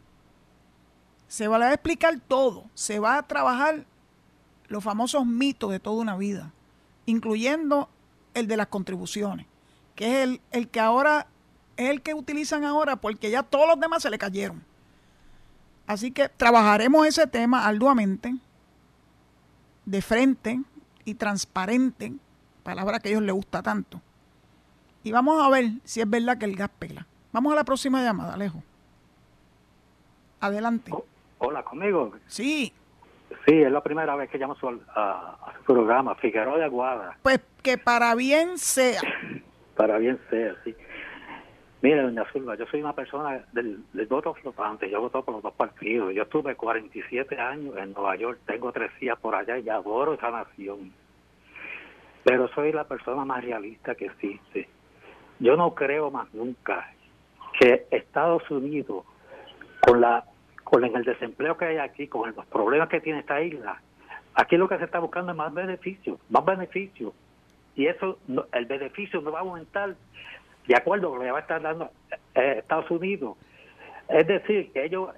Se 1.26 1.48
va 1.48 1.56
a 1.56 1.72
explicar 1.72 2.20
todo, 2.20 2.70
se 2.74 3.00
va 3.00 3.18
a 3.18 3.26
trabajar 3.26 3.86
los 4.68 4.84
famosos 4.84 5.26
mitos 5.26 5.72
de 5.72 5.80
toda 5.80 6.00
una 6.00 6.16
vida, 6.16 6.52
incluyendo 7.06 7.88
el 8.34 8.46
de 8.46 8.56
las 8.56 8.68
contribuciones, 8.68 9.46
que 9.96 10.22
es 10.22 10.28
el, 10.28 10.40
el 10.52 10.68
que 10.68 10.78
ahora 10.78 11.26
es 11.76 11.90
el 11.90 12.02
que 12.02 12.14
utilizan 12.14 12.64
ahora 12.64 12.96
porque 12.96 13.30
ya 13.30 13.42
todos 13.42 13.66
los 13.66 13.80
demás 13.80 14.02
se 14.02 14.10
le 14.10 14.18
cayeron. 14.18 14.62
Así 15.86 16.10
que 16.10 16.28
trabajaremos 16.28 17.06
ese 17.06 17.26
tema 17.26 17.66
arduamente, 17.66 18.34
de 19.84 20.02
frente 20.02 20.60
y 21.04 21.14
transparente, 21.14 22.12
palabra 22.62 23.00
que 23.00 23.08
a 23.08 23.12
ellos 23.12 23.22
les 23.22 23.34
gusta 23.34 23.62
tanto. 23.62 24.00
Y 25.02 25.10
vamos 25.10 25.44
a 25.44 25.50
ver 25.50 25.66
si 25.84 26.00
es 26.00 26.08
verdad 26.08 26.38
que 26.38 26.44
el 26.44 26.56
gas 26.56 26.70
pela. 26.78 27.06
Vamos 27.32 27.52
a 27.52 27.56
la 27.56 27.64
próxima 27.64 28.02
llamada, 28.02 28.34
Alejo. 28.34 28.62
Adelante. 30.40 30.92
Hola, 31.38 31.64
¿conmigo? 31.64 32.12
Sí. 32.26 32.72
Sí, 33.46 33.54
es 33.54 33.72
la 33.72 33.82
primera 33.82 34.14
vez 34.14 34.30
que 34.30 34.38
llamo 34.38 34.54
a, 34.94 35.52
su 35.66 35.72
programa, 35.72 36.14
Figueroa 36.16 36.58
de 36.58 36.64
Aguada. 36.64 37.16
Pues 37.22 37.40
que 37.62 37.78
para 37.78 38.14
bien 38.14 38.58
sea. 38.58 39.00
para 39.76 39.98
bien 39.98 40.20
sea, 40.30 40.54
sí. 40.62 40.74
Mire, 41.82 42.00
doña 42.00 42.24
Silva, 42.32 42.54
yo 42.54 42.64
soy 42.66 42.80
una 42.80 42.92
persona 42.92 43.44
del, 43.52 43.82
voto 44.08 44.32
flotante, 44.34 44.88
yo 44.88 45.00
voto 45.00 45.24
por 45.24 45.34
los 45.34 45.42
dos 45.42 45.54
partidos. 45.54 46.14
Yo 46.14 46.22
estuve 46.22 46.54
47 46.54 47.40
años 47.40 47.76
en 47.76 47.92
Nueva 47.92 48.14
York, 48.14 48.38
tengo 48.46 48.70
tres 48.70 48.92
días 49.00 49.18
por 49.18 49.34
allá 49.34 49.58
y 49.58 49.68
adoro 49.68 50.14
esa 50.14 50.30
nación. 50.30 50.92
Pero 52.22 52.46
soy 52.54 52.70
la 52.70 52.84
persona 52.84 53.24
más 53.24 53.44
realista 53.44 53.96
que 53.96 54.06
existe. 54.06 54.68
Yo 55.40 55.56
no 55.56 55.74
creo 55.74 56.12
más 56.12 56.32
nunca 56.32 56.88
que 57.58 57.86
Estados 57.90 58.48
Unidos, 58.48 59.04
con 59.80 60.00
la 60.00 60.24
con 60.62 60.84
el 60.84 61.04
desempleo 61.04 61.58
que 61.58 61.66
hay 61.66 61.76
aquí, 61.78 62.06
con 62.06 62.32
los 62.34 62.46
problemas 62.46 62.88
que 62.88 63.00
tiene 63.00 63.18
esta 63.18 63.42
isla, 63.42 63.82
aquí 64.34 64.56
lo 64.56 64.68
que 64.68 64.78
se 64.78 64.84
está 64.84 65.00
buscando 65.00 65.32
es 65.32 65.36
más 65.36 65.52
beneficio, 65.52 66.18
más 66.30 66.44
beneficio. 66.46 67.12
Y 67.74 67.86
eso, 67.86 68.18
el 68.52 68.66
beneficio 68.66 69.20
no 69.20 69.32
va 69.32 69.40
a 69.40 69.42
aumentar 69.42 69.96
de 70.66 70.76
acuerdo 70.76 71.10
con 71.10 71.18
lo 71.18 71.24
que 71.24 71.30
va 71.30 71.38
a 71.38 71.42
estar 71.42 71.60
dando 71.60 71.90
eh, 72.34 72.56
Estados 72.58 72.90
Unidos. 72.90 73.36
Es 74.08 74.26
decir, 74.26 74.72
que 74.72 74.84
ellos, 74.84 75.10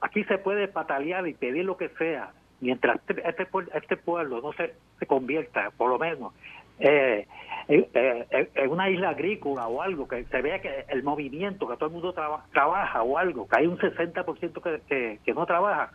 aquí 0.00 0.24
se 0.24 0.38
puede 0.38 0.68
patalear 0.68 1.26
y 1.28 1.34
pedir 1.34 1.64
lo 1.64 1.76
que 1.76 1.88
sea, 1.90 2.32
mientras 2.60 2.96
este, 2.96 3.28
este, 3.28 3.46
este 3.74 3.96
pueblo 3.96 4.40
no 4.40 4.52
se, 4.52 4.74
se 4.98 5.06
convierta, 5.06 5.70
por 5.76 5.90
lo 5.90 5.98
menos, 5.98 6.32
eh, 6.80 7.26
eh, 7.68 8.48
en 8.54 8.70
una 8.70 8.88
isla 8.88 9.10
agrícola 9.10 9.66
o 9.68 9.82
algo, 9.82 10.08
que 10.08 10.24
se 10.24 10.42
vea 10.42 10.60
que 10.60 10.84
el 10.88 11.02
movimiento, 11.02 11.68
que 11.68 11.76
todo 11.76 11.86
el 11.86 11.92
mundo 11.92 12.14
trabaja 12.52 13.02
o 13.02 13.18
algo, 13.18 13.46
que 13.46 13.58
hay 13.58 13.66
un 13.66 13.78
60% 13.78 14.62
que, 14.62 14.80
que, 14.88 15.18
que 15.24 15.34
no 15.34 15.44
trabaja, 15.44 15.90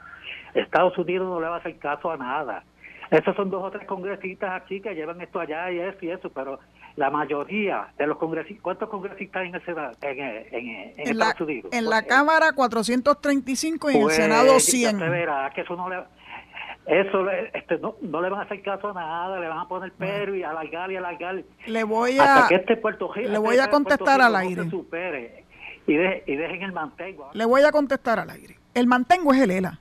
Estados 0.53 0.97
Unidos 0.97 1.27
no 1.27 1.39
le 1.41 1.47
va 1.47 1.55
a 1.55 1.59
hacer 1.59 1.77
caso 1.77 2.11
a 2.11 2.17
nada. 2.17 2.63
Esos 3.13 3.35
son 3.35 3.51
dos 3.51 3.63
o 3.63 3.69
tres 3.69 3.85
congresistas 3.85 4.59
aquí 4.59 4.81
que 4.81 4.95
llevan 4.95 5.21
esto 5.21 5.39
allá 5.39 5.71
y 5.71 5.79
eso 5.79 5.97
y 6.01 6.09
eso, 6.09 6.31
pero 6.31 6.59
la 6.95 7.11
mayoría 7.11 7.89
de 7.95 8.07
los 8.07 8.17
congresistas, 8.17 8.63
¿cuántos 8.63 8.89
congresistas 8.89 9.43
en, 9.45 9.55
en, 9.55 10.19
en, 10.19 10.93
en 10.97 11.07
Estados 11.07 11.41
Unidos? 11.41 11.71
En 11.71 11.89
la 11.91 12.01
Cámara 12.01 12.53
435 12.53 13.91
y 13.91 13.93
en 13.93 13.97
el 13.97 14.03
pues, 14.03 14.15
Senado 14.15 14.59
100. 14.59 14.97
verá 14.97 15.51
que 15.53 15.61
eso 15.61 15.75
no 15.75 15.89
le 15.89 15.97
eso 16.87 17.29
este, 17.29 17.77
no, 17.77 17.95
no, 18.01 18.21
le 18.21 18.29
van 18.29 18.41
a 18.41 18.43
hacer 18.43 18.61
caso 18.63 18.89
a 18.89 18.93
nada, 18.93 19.39
le 19.39 19.47
van 19.47 19.59
a 19.59 19.67
poner 19.67 19.93
pero 19.97 20.35
y 20.35 20.43
alargar 20.43 20.91
y 20.91 20.95
alargar. 20.97 21.43
Le 21.67 21.83
voy 21.83 22.17
a, 22.19 22.47
este 22.49 22.75
Puerto 22.77 23.13
Rico, 23.13 23.29
le 23.29 23.37
voy 23.37 23.57
a 23.57 23.69
contestar 23.69 24.21
al 24.21 24.35
aire. 24.35 24.63
y, 25.87 25.93
y 25.93 26.35
dejen 26.35 26.63
el 26.63 26.73
mantengo. 26.73 27.29
Le 27.31 27.45
voy 27.45 27.61
a 27.61 27.71
contestar 27.71 28.19
al 28.19 28.31
aire. 28.31 28.57
El 28.73 28.87
mantengo 28.87 29.33
es 29.33 29.41
el 29.41 29.51
ELA. 29.51 29.79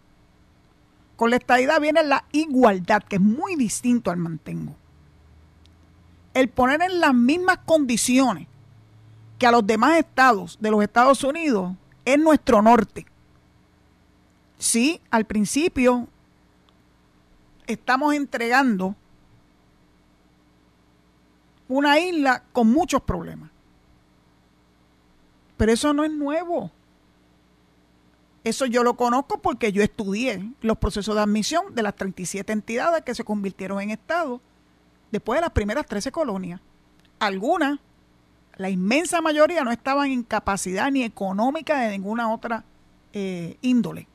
Con 1.22 1.30
la 1.30 1.36
estadidad 1.36 1.80
viene 1.80 2.02
la 2.02 2.24
igualdad, 2.32 3.00
que 3.00 3.14
es 3.14 3.22
muy 3.22 3.54
distinto 3.54 4.10
al 4.10 4.16
mantengo. 4.16 4.74
El 6.34 6.48
poner 6.48 6.82
en 6.82 6.98
las 6.98 7.14
mismas 7.14 7.58
condiciones 7.58 8.48
que 9.38 9.46
a 9.46 9.52
los 9.52 9.64
demás 9.64 9.98
estados 9.98 10.58
de 10.60 10.72
los 10.72 10.82
Estados 10.82 11.22
Unidos 11.22 11.76
es 12.04 12.18
nuestro 12.18 12.60
norte. 12.60 13.06
Sí, 14.58 15.00
al 15.12 15.24
principio 15.24 16.08
estamos 17.68 18.14
entregando 18.14 18.96
una 21.68 22.00
isla 22.00 22.42
con 22.52 22.66
muchos 22.66 23.00
problemas. 23.00 23.48
Pero 25.56 25.70
eso 25.70 25.92
no 25.92 26.02
es 26.02 26.10
nuevo. 26.10 26.72
Eso 28.44 28.66
yo 28.66 28.82
lo 28.82 28.94
conozco 28.94 29.40
porque 29.40 29.72
yo 29.72 29.82
estudié 29.82 30.52
los 30.60 30.78
procesos 30.78 31.14
de 31.14 31.20
admisión 31.20 31.74
de 31.74 31.82
las 31.82 31.94
37 31.94 32.52
entidades 32.52 33.02
que 33.02 33.14
se 33.14 33.24
convirtieron 33.24 33.80
en 33.80 33.90
Estado 33.90 34.40
después 35.12 35.36
de 35.36 35.42
las 35.42 35.50
primeras 35.50 35.86
13 35.86 36.10
colonias. 36.10 36.60
Algunas, 37.20 37.78
la 38.56 38.68
inmensa 38.68 39.20
mayoría, 39.20 39.62
no 39.62 39.70
estaban 39.70 40.10
en 40.10 40.24
capacidad 40.24 40.90
ni 40.90 41.04
económica 41.04 41.78
de 41.80 41.90
ninguna 41.90 42.32
otra 42.32 42.64
eh, 43.12 43.58
índole. 43.60 44.08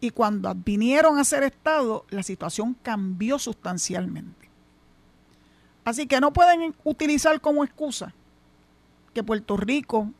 Y 0.00 0.10
cuando 0.10 0.54
vinieron 0.54 1.18
a 1.18 1.24
ser 1.24 1.42
Estado, 1.44 2.04
la 2.10 2.22
situación 2.22 2.76
cambió 2.82 3.38
sustancialmente. 3.38 4.50
Así 5.86 6.06
que 6.06 6.20
no 6.20 6.32
pueden 6.32 6.74
utilizar 6.84 7.40
como 7.40 7.64
excusa 7.64 8.12
que 9.14 9.22
Puerto 9.22 9.56
Rico 9.56 10.10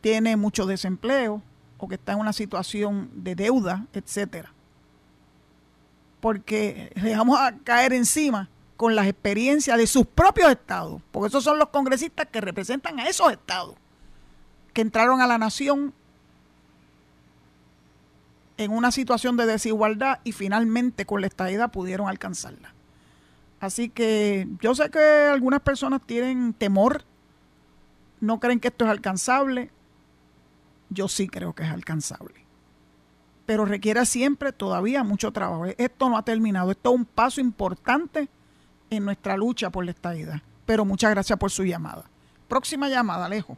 tiene 0.00 0.36
mucho 0.36 0.66
desempleo, 0.66 1.42
o 1.78 1.88
que 1.88 1.96
está 1.96 2.12
en 2.12 2.20
una 2.20 2.32
situación 2.32 3.10
de 3.14 3.34
deuda, 3.34 3.86
etcétera. 3.92 4.52
Porque 6.20 6.92
le 6.96 7.16
vamos 7.16 7.38
a 7.38 7.56
caer 7.58 7.92
encima 7.92 8.48
con 8.76 8.94
las 8.94 9.06
experiencias 9.06 9.78
de 9.78 9.86
sus 9.86 10.06
propios 10.06 10.50
estados, 10.50 11.00
porque 11.10 11.28
esos 11.28 11.44
son 11.44 11.58
los 11.58 11.68
congresistas 11.68 12.26
que 12.26 12.40
representan 12.40 13.00
a 13.00 13.08
esos 13.08 13.32
estados 13.32 13.74
que 14.76 14.82
entraron 14.82 15.22
a 15.22 15.26
la 15.26 15.38
nación 15.38 15.94
en 18.58 18.70
una 18.70 18.90
situación 18.90 19.38
de 19.38 19.46
desigualdad 19.46 20.20
y 20.22 20.32
finalmente 20.32 21.06
con 21.06 21.22
la 21.22 21.28
estadidad 21.28 21.72
pudieron 21.72 22.10
alcanzarla. 22.10 22.74
Así 23.58 23.88
que 23.88 24.46
yo 24.60 24.74
sé 24.74 24.90
que 24.90 25.30
algunas 25.32 25.60
personas 25.60 26.02
tienen 26.04 26.52
temor, 26.52 27.04
no 28.20 28.38
creen 28.38 28.60
que 28.60 28.68
esto 28.68 28.84
es 28.84 28.90
alcanzable, 28.90 29.70
yo 30.90 31.08
sí 31.08 31.28
creo 31.28 31.54
que 31.54 31.64
es 31.64 31.70
alcanzable. 31.70 32.34
Pero 33.46 33.64
requiere 33.64 34.04
siempre 34.06 34.52
todavía 34.52 35.04
mucho 35.04 35.32
trabajo. 35.32 35.66
Esto 35.66 36.08
no 36.08 36.18
ha 36.18 36.24
terminado. 36.24 36.72
Esto 36.72 36.90
es 36.90 36.96
un 36.96 37.04
paso 37.04 37.40
importante 37.40 38.28
en 38.90 39.04
nuestra 39.04 39.36
lucha 39.36 39.70
por 39.70 39.84
la 39.84 39.92
estabilidad. 39.92 40.42
Pero 40.64 40.84
muchas 40.84 41.10
gracias 41.12 41.38
por 41.38 41.50
su 41.50 41.64
llamada. 41.64 42.04
Próxima 42.48 42.88
llamada, 42.88 43.26
Alejo. 43.26 43.56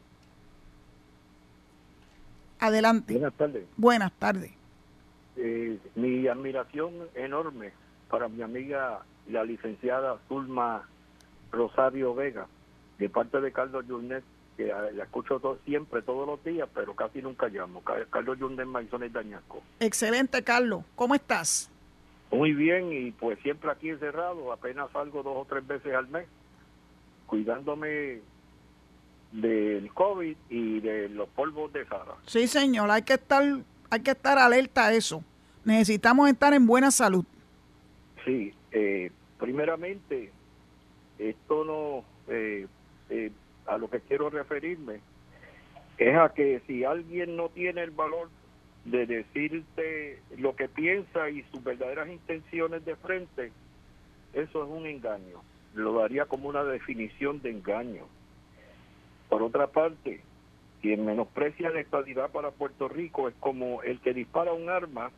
Adelante. 2.59 3.15
Buenas 3.15 3.35
tardes. 3.35 3.65
Buenas 3.77 4.13
tardes. 4.13 4.53
Eh, 5.37 5.79
mi 5.95 6.27
admiración 6.27 6.93
enorme 7.15 7.73
para 8.11 8.29
mi 8.29 8.43
amiga, 8.43 9.01
la 9.29 9.45
licenciada 9.45 10.19
Zulma 10.29 10.89
Rosario 11.53 12.15
Vega, 12.15 12.47
de 12.99 13.09
parte 13.09 13.41
de 13.41 13.53
Carlos 13.53 13.87
Yurnet, 13.87 14.25
que 14.59 14.67
la 14.67 15.05
escucho 15.05 15.41
siempre, 15.65 16.03
todos 16.03 16.27
los 16.27 16.43
días, 16.43 16.69
pero 16.75 16.97
casi 16.97 17.23
nunca 17.23 17.47
llamo. 17.47 17.81
Carlos 18.11 18.41
Yundén 18.41 18.67
Maisones 18.67 19.13
Dañasco. 19.13 19.63
Excelente, 19.79 20.43
Carlos. 20.43 20.83
¿Cómo 20.97 21.15
estás? 21.15 21.71
Muy 22.33 22.53
bien, 22.53 22.93
y 22.93 23.13
pues 23.13 23.39
siempre 23.39 23.71
aquí 23.71 23.89
encerrado, 23.89 24.53
apenas 24.53 24.91
salgo 24.91 25.23
dos 25.23 25.37
o 25.37 25.47
tres 25.49 25.65
veces 25.65 25.95
al 25.95 26.09
mes, 26.09 26.27
cuidándome 27.27 28.21
del 29.31 29.93
COVID 29.95 30.37
y 30.51 30.81
de 30.81 31.09
los 31.09 31.29
polvos 31.29 31.73
de 31.73 31.87
Sara. 31.87 32.17
Sí, 32.27 32.49
señor, 32.49 32.91
hay 32.91 33.03
que 33.03 33.15
estar, 33.15 33.45
hay 33.91 34.01
que 34.01 34.11
estar 34.11 34.39
alerta 34.39 34.87
a 34.87 34.93
eso. 34.93 35.23
Necesitamos 35.65 36.29
estar 36.29 36.53
en 36.53 36.67
buena 36.67 36.91
salud. 36.91 37.25
Sí, 38.25 38.53
eh, 38.73 39.13
primeramente, 39.39 40.33
esto 41.17 41.65
no... 41.65 42.05
Eh, 42.27 42.67
eh, 43.11 43.31
a 43.69 43.79
lo 43.79 43.89
que 43.89 44.01
quiero 44.01 44.31
referirme 44.31 45.01
es 45.99 46.17
a 46.17 46.31
que 46.31 46.61
si 46.67 46.85
alguien 46.85 47.37
no 47.37 47.49
tiene 47.49 47.83
el 47.83 47.91
valor 47.91 48.29
de 48.85 49.07
decirte 49.07 50.21
lo 50.39 50.57
que 50.57 50.69
piensa 50.69 51.29
y 51.29 51.43
sus 51.51 51.63
verdaderas 51.63 52.09
intenciones 52.09 52.85
de 52.85 52.97
frente, 52.97 53.53
eso 54.33 54.65
es 54.65 54.71
un 54.71 54.87
engaño. 54.87 55.43
Lo 55.75 55.93
daría 55.99 56.25
como 56.27 56.49
una 56.49 56.65
definición 56.65 57.43
de 57.43 57.51
engaño. 57.51 58.05
Por 59.29 59.43
otra 59.43 59.67
parte, 59.67 60.21
quien 60.81 61.05
menosprecia 61.05 61.71
la 61.71 61.81
estabilidad 61.81 62.31
para 62.31 62.53
Puerto 62.53 62.89
Rico 62.89 63.29
es 63.29 63.35
como 63.41 63.83
el 63.83 64.01
que 64.01 64.15
dispara 64.15 64.53
un 64.53 64.71
arma 64.71 65.11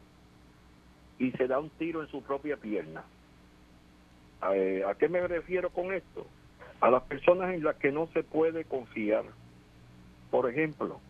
y 1.19 1.31
se 1.33 1.47
da 1.47 1.59
un 1.59 1.71
tiro 1.71 2.03
en 2.03 2.09
su 2.09 2.23
propia 2.23 2.57
pierna. 2.57 3.05
¿A, 4.41 4.57
eh, 4.57 4.83
¿A 4.85 4.95
qué 4.95 5.09
me 5.09 5.27
refiero 5.29 5.69
con 5.69 5.93
esto? 5.93 6.27
A 6.81 6.91
las 6.91 7.03
personas 7.05 7.55
en 7.55 7.63
las 7.63 7.77
que 7.77 7.93
no 7.93 8.09
se 8.09 8.23
puede 8.23 8.65
confiar. 8.65 9.25
Por 10.31 10.49
ejemplo, 10.49 11.01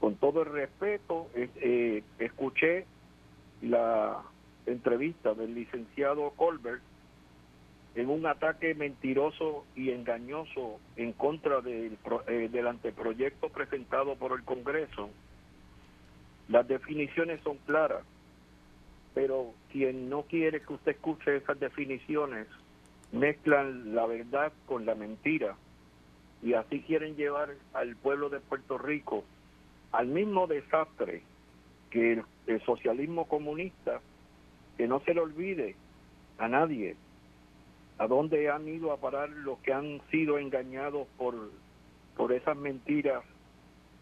con 0.00 0.16
todo 0.16 0.42
el 0.42 0.52
respeto, 0.52 1.28
eh, 1.34 2.02
escuché 2.18 2.86
la 3.60 4.22
entrevista 4.66 5.34
del 5.34 5.54
licenciado 5.54 6.30
Colbert 6.30 6.82
en 7.94 8.08
un 8.08 8.26
ataque 8.26 8.74
mentiroso 8.74 9.64
y 9.76 9.90
engañoso 9.90 10.80
en 10.96 11.12
contra 11.12 11.60
del, 11.60 11.98
eh, 12.26 12.48
del 12.50 12.66
anteproyecto 12.66 13.48
presentado 13.50 14.16
por 14.16 14.32
el 14.32 14.44
Congreso. 14.44 15.10
Las 16.48 16.66
definiciones 16.68 17.40
son 17.42 17.58
claras, 17.66 18.04
pero 19.14 19.52
quien 19.70 20.08
no 20.08 20.22
quiere 20.22 20.62
que 20.62 20.72
usted 20.72 20.92
escuche 20.92 21.36
esas 21.36 21.58
definiciones 21.60 22.46
mezclan 23.12 23.94
la 23.94 24.06
verdad 24.06 24.52
con 24.66 24.86
la 24.86 24.94
mentira 24.94 25.56
y 26.42 26.54
así 26.54 26.80
quieren 26.80 27.14
llevar 27.14 27.50
al 27.72 27.94
pueblo 27.96 28.28
de 28.30 28.40
Puerto 28.40 28.78
Rico 28.78 29.24
al 29.92 30.06
mismo 30.06 30.46
desastre 30.46 31.22
que 31.90 32.22
el, 32.46 32.62
socialismo 32.64 33.28
comunista, 33.28 34.00
que 34.76 34.88
no 34.88 35.00
se 35.00 35.14
le 35.14 35.20
olvide 35.20 35.76
a 36.38 36.48
nadie 36.48 36.96
a 37.98 38.06
dónde 38.06 38.50
han 38.50 38.66
ido 38.66 38.90
a 38.90 38.96
parar 38.96 39.28
los 39.28 39.58
que 39.58 39.72
han 39.72 40.00
sido 40.10 40.38
engañados 40.38 41.06
por, 41.18 41.50
por 42.16 42.32
esas 42.32 42.56
mentiras 42.56 43.22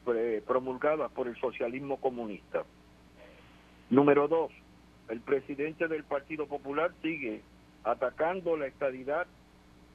eh, 0.07 0.43
promulgadas 0.47 1.11
por 1.13 1.27
el 1.27 1.37
socialismo 1.37 1.99
comunista. 1.99 2.65
Número 3.91 4.29
dos, 4.29 4.53
el 5.09 5.21
presidente 5.21 5.89
del 5.89 6.05
Partido 6.05 6.47
Popular 6.47 6.93
sigue 7.03 7.43
atacando 7.85 8.57
la 8.57 8.67
estadidad 8.67 9.27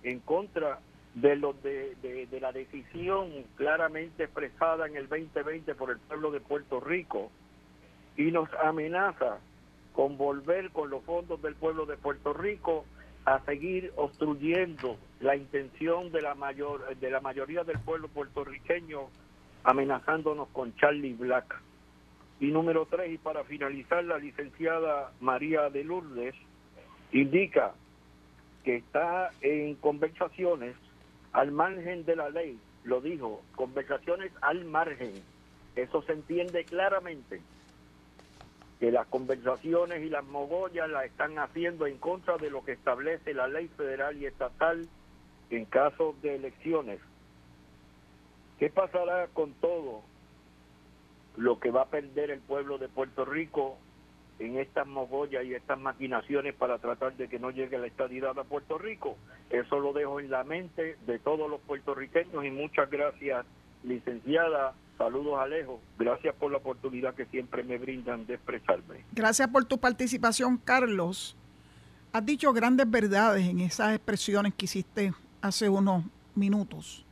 en 0.03 0.19
contra 0.19 0.79
de, 1.15 1.35
lo 1.35 1.53
de, 1.53 1.95
de, 2.01 2.39
la 2.39 2.51
decisión 2.51 3.31
claramente 3.55 4.25
expresada 4.25 4.87
en 4.87 4.97
el 4.97 5.07
2020 5.07 5.73
por 5.75 5.91
el 5.91 5.99
pueblo 5.99 6.31
de 6.31 6.41
Puerto 6.41 6.79
Rico 6.79 7.31
y 8.17 8.31
nos 8.31 8.49
amenaza 8.63 9.37
con 9.93 10.17
volver 10.17 10.71
con 10.71 10.89
los 10.89 11.03
fondos 11.03 11.41
del 11.41 11.55
pueblo 11.55 11.85
de 11.85 11.95
Puerto 11.95 12.33
Rico 12.33 12.85
a 13.23 13.39
seguir 13.45 13.91
obstruyendo 13.95 14.97
la 15.21 15.35
intención 15.35 16.11
de 16.11 16.21
la 16.21 16.35
mayor 16.35 16.95
de 16.97 17.09
la 17.09 17.21
mayoría 17.21 17.63
del 17.63 17.79
pueblo 17.79 18.07
puertorriqueño 18.09 19.09
amenazándonos 19.63 20.47
con 20.49 20.75
Charlie 20.75 21.13
Black. 21.13 21.59
Y 22.39 22.47
número 22.47 22.85
tres, 22.85 23.11
y 23.11 23.17
para 23.17 23.43
finalizar, 23.45 24.03
la 24.03 24.17
licenciada 24.17 25.11
María 25.21 25.69
de 25.69 25.83
Lourdes 25.83 26.35
indica 27.11 27.73
que 28.63 28.77
está 28.77 29.31
en 29.41 29.75
conversaciones 29.75 30.75
al 31.33 31.51
margen 31.51 32.05
de 32.05 32.15
la 32.15 32.29
ley, 32.29 32.59
lo 32.83 33.01
dijo, 33.01 33.41
conversaciones 33.55 34.31
al 34.41 34.65
margen. 34.65 35.13
Eso 35.75 36.01
se 36.03 36.13
entiende 36.13 36.63
claramente 36.63 37.41
que 38.79 38.91
las 38.91 39.07
conversaciones 39.07 40.03
y 40.03 40.09
las 40.09 40.25
mogollas 40.25 40.89
las 40.89 41.05
están 41.05 41.37
haciendo 41.39 41.87
en 41.87 41.97
contra 41.97 42.37
de 42.37 42.49
lo 42.49 42.63
que 42.63 42.73
establece 42.73 43.33
la 43.33 43.47
ley 43.47 43.67
federal 43.69 44.17
y 44.17 44.25
estatal 44.25 44.87
en 45.49 45.65
caso 45.65 46.15
de 46.21 46.35
elecciones. 46.35 46.99
¿Qué 48.59 48.69
pasará 48.69 49.27
con 49.27 49.53
todo 49.53 50.01
lo 51.37 51.59
que 51.59 51.71
va 51.71 51.83
a 51.83 51.89
perder 51.89 52.31
el 52.31 52.39
pueblo 52.39 52.77
de 52.77 52.87
Puerto 52.87 53.25
Rico 53.25 53.77
en 54.39 54.57
estas 54.57 54.85
mogollas 54.87 55.45
y 55.45 55.53
estas 55.53 55.79
maquinaciones 55.79 56.53
para 56.55 56.77
tratar 56.77 57.15
de 57.15 57.27
que 57.27 57.39
no 57.39 57.51
llegue 57.51 57.77
la 57.77 57.87
estadidad 57.87 58.37
a 58.37 58.43
Puerto 58.43 58.77
Rico. 58.77 59.17
Eso 59.49 59.79
lo 59.79 59.93
dejo 59.93 60.19
en 60.19 60.29
la 60.29 60.43
mente 60.43 60.97
de 61.05 61.19
todos 61.19 61.49
los 61.49 61.61
puertorriqueños 61.61 62.43
y 62.43 62.51
muchas 62.51 62.89
gracias, 62.89 63.45
licenciada. 63.83 64.73
Saludos 64.97 65.39
Alejo. 65.39 65.81
Gracias 65.97 66.35
por 66.35 66.51
la 66.51 66.57
oportunidad 66.57 67.15
que 67.15 67.25
siempre 67.25 67.63
me 67.63 67.77
brindan 67.77 68.25
de 68.25 68.35
expresarme. 68.35 69.03
Gracias 69.13 69.47
por 69.49 69.65
tu 69.65 69.77
participación, 69.77 70.57
Carlos. 70.57 71.35
Has 72.11 72.25
dicho 72.25 72.53
grandes 72.53 72.89
verdades 72.89 73.45
en 73.47 73.59
esas 73.59 73.93
expresiones 73.93 74.53
que 74.53 74.65
hiciste 74.65 75.13
hace 75.41 75.67
unos 75.69 76.03
minutos. 76.33 77.05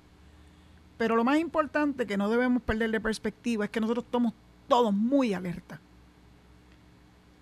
Pero 0.98 1.16
lo 1.16 1.24
más 1.24 1.40
importante 1.40 2.06
que 2.06 2.16
no 2.16 2.30
debemos 2.30 2.62
perder 2.64 2.92
de 2.92 3.02
perspectiva 3.02 3.66
es 3.66 3.72
que 3.72 3.82
nosotros 3.82 4.06
estamos 4.06 4.34
todos 4.68 4.94
muy 4.94 5.34
alerta 5.34 5.82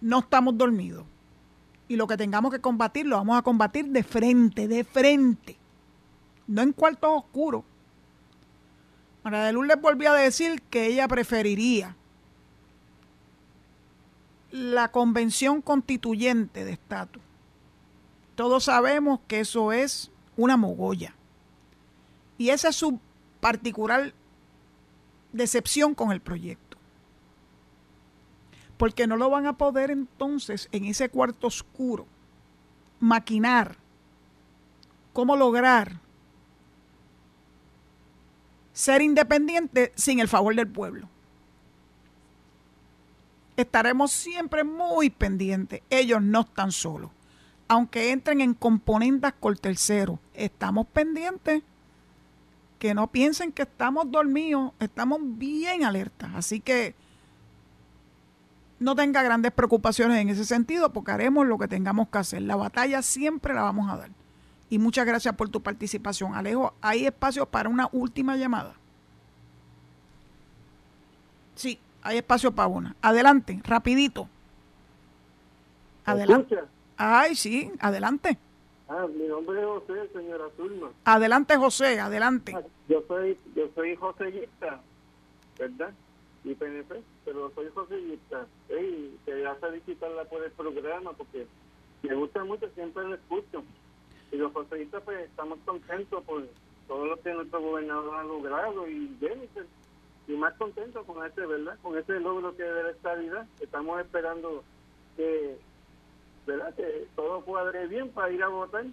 no 0.02 0.20
estamos 0.20 0.58
dormidos. 0.58 1.06
Y 1.88 1.96
lo 1.96 2.08
que 2.08 2.18
tengamos 2.18 2.52
que 2.52 2.60
combatir, 2.60 3.06
lo 3.06 3.18
vamos 3.18 3.38
a 3.38 3.42
combatir 3.42 3.86
de 3.86 4.04
frente, 4.04 4.68
de 4.68 4.84
frente. 4.84 5.58
No 6.48 6.62
en 6.62 6.74
cuartos 6.74 7.12
oscuros. 7.14 7.64
María 9.24 9.44
de 9.44 9.54
Luz 9.54 9.68
les 9.68 9.80
volvió 9.80 10.12
a 10.12 10.16
decir 10.16 10.62
que 10.64 10.88
ella 10.88 11.08
preferiría 11.08 11.96
la 14.52 14.92
convención 14.92 15.62
constituyente 15.62 16.66
de 16.66 16.74
estatus. 16.74 17.22
Todos 18.36 18.66
sabemos 18.66 19.20
que 19.28 19.42
eso 19.42 19.72
es 19.72 20.12
una 20.36 20.58
mogolla. 20.58 21.14
Y 22.38 22.50
esa 22.50 22.70
es 22.70 22.76
su 22.76 23.00
particular 23.40 24.14
decepción 25.32 25.94
con 25.94 26.12
el 26.12 26.22
proyecto. 26.22 26.71
Porque 28.82 29.06
no 29.06 29.16
lo 29.16 29.30
van 29.30 29.46
a 29.46 29.60
poder 29.60 29.92
entonces 29.92 30.68
en 30.72 30.86
ese 30.86 31.08
cuarto 31.08 31.46
oscuro 31.46 32.08
maquinar 33.00 33.76
cómo 35.14 35.36
lograr 35.36 36.00
ser 38.74 39.04
independiente 39.04 39.92
sin 39.96 40.20
el 40.20 40.28
favor 40.28 40.56
del 40.56 40.68
pueblo. 40.68 41.08
Estaremos 43.56 44.12
siempre 44.12 44.64
muy 44.64 45.12
pendientes. 45.12 45.84
Ellos 45.92 46.20
no 46.20 46.42
están 46.42 46.72
solos. 46.72 47.12
Aunque 47.68 48.10
entren 48.10 48.42
en 48.42 48.56
componentes 48.56 49.32
con 49.40 49.56
tercero, 49.58 50.18
estamos 50.34 50.88
pendientes. 50.88 51.62
Que 52.80 52.96
no 52.96 53.06
piensen 53.12 53.52
que 53.52 53.62
estamos 53.62 54.10
dormidos, 54.10 54.72
estamos 54.80 55.20
bien 55.22 55.84
alertas. 55.84 56.32
Así 56.34 56.60
que 56.60 56.96
no 58.82 58.96
tenga 58.96 59.22
grandes 59.22 59.52
preocupaciones 59.52 60.18
en 60.18 60.30
ese 60.30 60.44
sentido 60.44 60.92
porque 60.92 61.12
haremos 61.12 61.46
lo 61.46 61.60
que 61.60 61.68
tengamos 61.68 62.10
que 62.10 62.18
hacer. 62.18 62.42
La 62.42 62.56
batalla 62.56 63.04
siempre 63.04 63.54
la 63.54 63.62
vamos 63.62 63.92
a 63.92 63.96
dar. 63.96 64.10
Y 64.72 64.80
muchas 64.80 65.06
gracias 65.06 65.36
por 65.36 65.50
tu 65.50 65.62
participación. 65.62 66.34
Alejo, 66.34 66.74
¿hay 66.82 67.06
espacio 67.06 67.46
para 67.46 67.70
una 67.70 67.90
última 67.92 68.38
llamada? 68.38 68.74
Sí, 71.54 71.78
hay 72.02 72.18
espacio 72.18 72.52
para 72.54 72.70
una. 72.70 72.96
Adelante, 73.04 73.62
rapidito. 73.64 74.28
Adelante. 76.04 76.58
Ay, 76.98 77.36
sí, 77.36 77.72
adelante. 77.80 78.40
Ah, 78.90 79.06
mi 79.16 79.28
nombre 79.28 79.60
es 79.60 79.66
José, 79.68 80.10
señora 80.12 80.46
Zulma. 80.58 80.90
Adelante, 81.06 81.56
José, 81.56 82.00
adelante. 82.00 82.56
Ah, 82.56 82.64
yo 82.90 83.04
soy 83.08 83.38
yo 83.56 83.70
soy 83.76 83.96
Joséista, 83.96 84.82
¿verdad? 85.60 85.92
Y 86.44 86.56
PNP, 86.56 87.02
pero 87.24 87.52
soy 87.54 87.70
Joséista. 87.74 88.48
Y 88.70 89.18
quería 89.26 89.56
felicitarla 89.56 90.26
por 90.26 90.44
el 90.44 90.52
programa 90.52 91.14
porque 91.14 91.46
me 92.04 92.16
gusta 92.16 92.44
mucho, 92.44 92.68
siempre 92.74 93.04
lo 93.04 93.16
escucho. 93.16 93.64
Y 94.32 94.38
los 94.38 94.52
joséistas, 94.54 95.04
pues, 95.04 95.30
estamos 95.30 95.60
contentos 95.66 96.24
por 96.24 96.48
todo 96.88 97.06
lo 97.06 97.22
que 97.22 97.34
nuestro 97.34 97.62
gobernador 97.62 98.16
ha 98.16 98.24
logrado 98.24 98.88
y 98.90 99.16
Jennifer 99.20 99.66
y 100.28 100.34
más 100.34 100.54
contento 100.56 101.04
con 101.04 101.26
este, 101.26 101.46
¿verdad? 101.46 101.78
Con 101.82 101.98
este 101.98 102.20
logro 102.20 102.56
que 102.56 102.64
de 102.64 102.84
la 102.84 102.92
estabilidad. 102.92 103.48
Estamos 103.60 104.00
esperando 104.00 104.64
que, 105.18 105.58
¿verdad? 106.48 106.74
Que 106.76 107.08
todo 107.16 107.42
cuadre 107.42 107.88
bien 107.88 108.10
para 108.10 108.32
ir 108.32 108.44
a 108.44 108.48
votar 108.48 108.86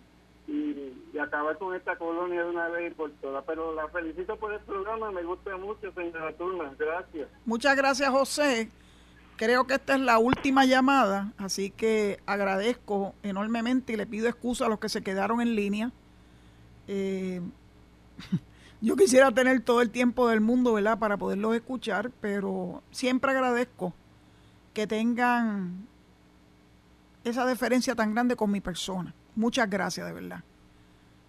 y, 0.49 1.19
acabar 1.19 1.59
con 1.59 1.75
esta 1.75 1.97
colonia 1.97 2.45
de 2.45 2.51
una 2.51 2.69
vez 2.69 2.93
y 2.93 2.95
por 2.95 3.11
todas. 3.21 3.45
Pero 3.45 3.75
la 3.75 3.89
felicito 3.89 4.37
por 4.37 4.53
el 4.53 4.61
programa, 4.61 5.11
me 5.11 5.23
gusta 5.23 5.57
mucho, 5.57 5.93
señora 5.93 6.33
Turma. 6.37 6.73
Gracias. 6.79 7.29
Muchas 7.45 7.77
gracias, 7.77 8.09
José. 8.09 8.71
Creo 9.37 9.67
que 9.67 9.75
esta 9.75 9.95
es 9.95 10.01
la 10.01 10.19
última 10.19 10.65
llamada, 10.65 11.33
así 11.39 11.71
que 11.71 12.21
agradezco 12.27 13.15
enormemente 13.23 13.93
y 13.93 13.97
le 13.97 14.07
pido 14.07 14.29
excusa 14.29 14.67
a 14.67 14.69
los 14.69 14.81
que 14.81 14.89
se 14.89 15.03
quedaron 15.03 15.41
en 15.41 15.55
línea. 15.55 15.93
Eh, 16.89 17.41
yo 18.81 18.97
quisiera 18.97 19.31
tener 19.31 19.61
todo 19.61 19.83
el 19.83 19.91
tiempo 19.91 20.29
del 20.29 20.41
mundo, 20.41 20.73
¿verdad?, 20.73 20.99
para 20.99 21.17
poderlos 21.17 21.55
escuchar, 21.55 22.11
pero 22.21 22.83
siempre 22.91 23.31
agradezco 23.31 23.93
que 24.73 24.87
tengan 24.87 25.87
esa 27.23 27.45
deferencia 27.45 27.95
tan 27.95 28.15
grande 28.15 28.35
con 28.35 28.51
mi 28.51 28.61
persona. 28.61 29.15
Muchas 29.39 29.71
gracias, 29.71 30.05
de 30.05 30.13
verdad. 30.13 30.43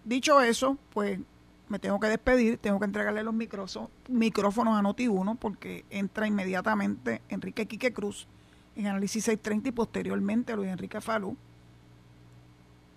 Dicho 0.04 0.40
eso, 0.40 0.76
pues 0.92 1.20
me 1.68 1.78
tengo 1.78 2.00
que 2.00 2.08
despedir, 2.08 2.58
tengo 2.58 2.80
que 2.80 2.86
entregarle 2.86 3.22
los 3.22 3.32
micrófonos 3.32 3.88
a 4.08 4.82
Noti1 4.82 5.38
porque 5.38 5.84
entra 5.90 6.26
inmediatamente 6.26 7.22
Enrique 7.28 7.66
Quique 7.66 7.92
Cruz 7.92 8.26
en 8.74 8.88
Análisis 8.88 9.22
630 9.22 9.68
y 9.68 9.72
posteriormente 9.72 10.56
Luis 10.56 10.70
Enrique 10.70 11.00
Falú 11.00 11.36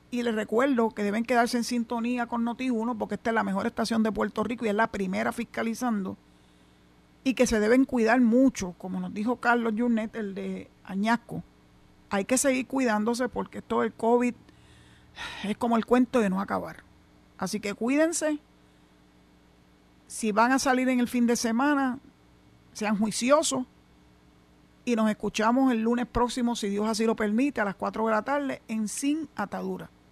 y 0.09 0.23
les 0.23 0.33
recuerdo 0.33 0.89
que 0.89 1.03
deben 1.03 1.25
quedarse 1.25 1.57
en 1.57 1.63
sintonía 1.63 2.25
con 2.25 2.43
Noti1 2.43 2.97
porque 2.97 3.13
esta 3.13 3.29
es 3.29 3.33
la 3.35 3.43
mejor 3.43 3.67
estación 3.67 4.01
de 4.01 4.11
Puerto 4.11 4.43
Rico 4.43 4.65
y 4.65 4.69
es 4.69 4.75
la 4.75 4.87
primera 4.87 5.31
fiscalizando. 5.31 6.17
Y 7.23 7.35
que 7.35 7.45
se 7.45 7.59
deben 7.59 7.85
cuidar 7.85 8.19
mucho, 8.19 8.73
como 8.79 8.99
nos 8.99 9.13
dijo 9.13 9.35
Carlos 9.35 9.73
Junet, 9.77 10.15
el 10.15 10.33
de 10.33 10.71
Añasco. 10.83 11.43
Hay 12.09 12.25
que 12.25 12.39
seguir 12.39 12.65
cuidándose 12.65 13.29
porque 13.29 13.59
esto 13.59 13.81
del 13.81 13.93
COVID 13.93 14.33
es 15.43 15.57
como 15.57 15.77
el 15.77 15.85
cuento 15.85 16.19
de 16.19 16.29
no 16.29 16.41
acabar. 16.41 16.83
Así 17.37 17.59
que 17.59 17.73
cuídense. 17.73 18.39
Si 20.07 20.31
van 20.31 20.51
a 20.51 20.59
salir 20.59 20.89
en 20.89 20.99
el 20.99 21.07
fin 21.07 21.27
de 21.27 21.35
semana, 21.35 21.99
sean 22.73 22.97
juiciosos. 22.97 23.65
Y 24.85 24.95
nos 24.95 25.09
escuchamos 25.09 25.71
el 25.71 25.81
lunes 25.81 26.05
próximo, 26.05 26.55
si 26.55 26.69
Dios 26.69 26.87
así 26.87 27.05
lo 27.05 27.15
permite, 27.15 27.61
a 27.61 27.65
las 27.65 27.75
4 27.75 28.05
de 28.05 28.11
la 28.11 28.21
tarde 28.21 28.61
en 28.67 28.87
Sin 28.87 29.29
Atadura. 29.35 29.89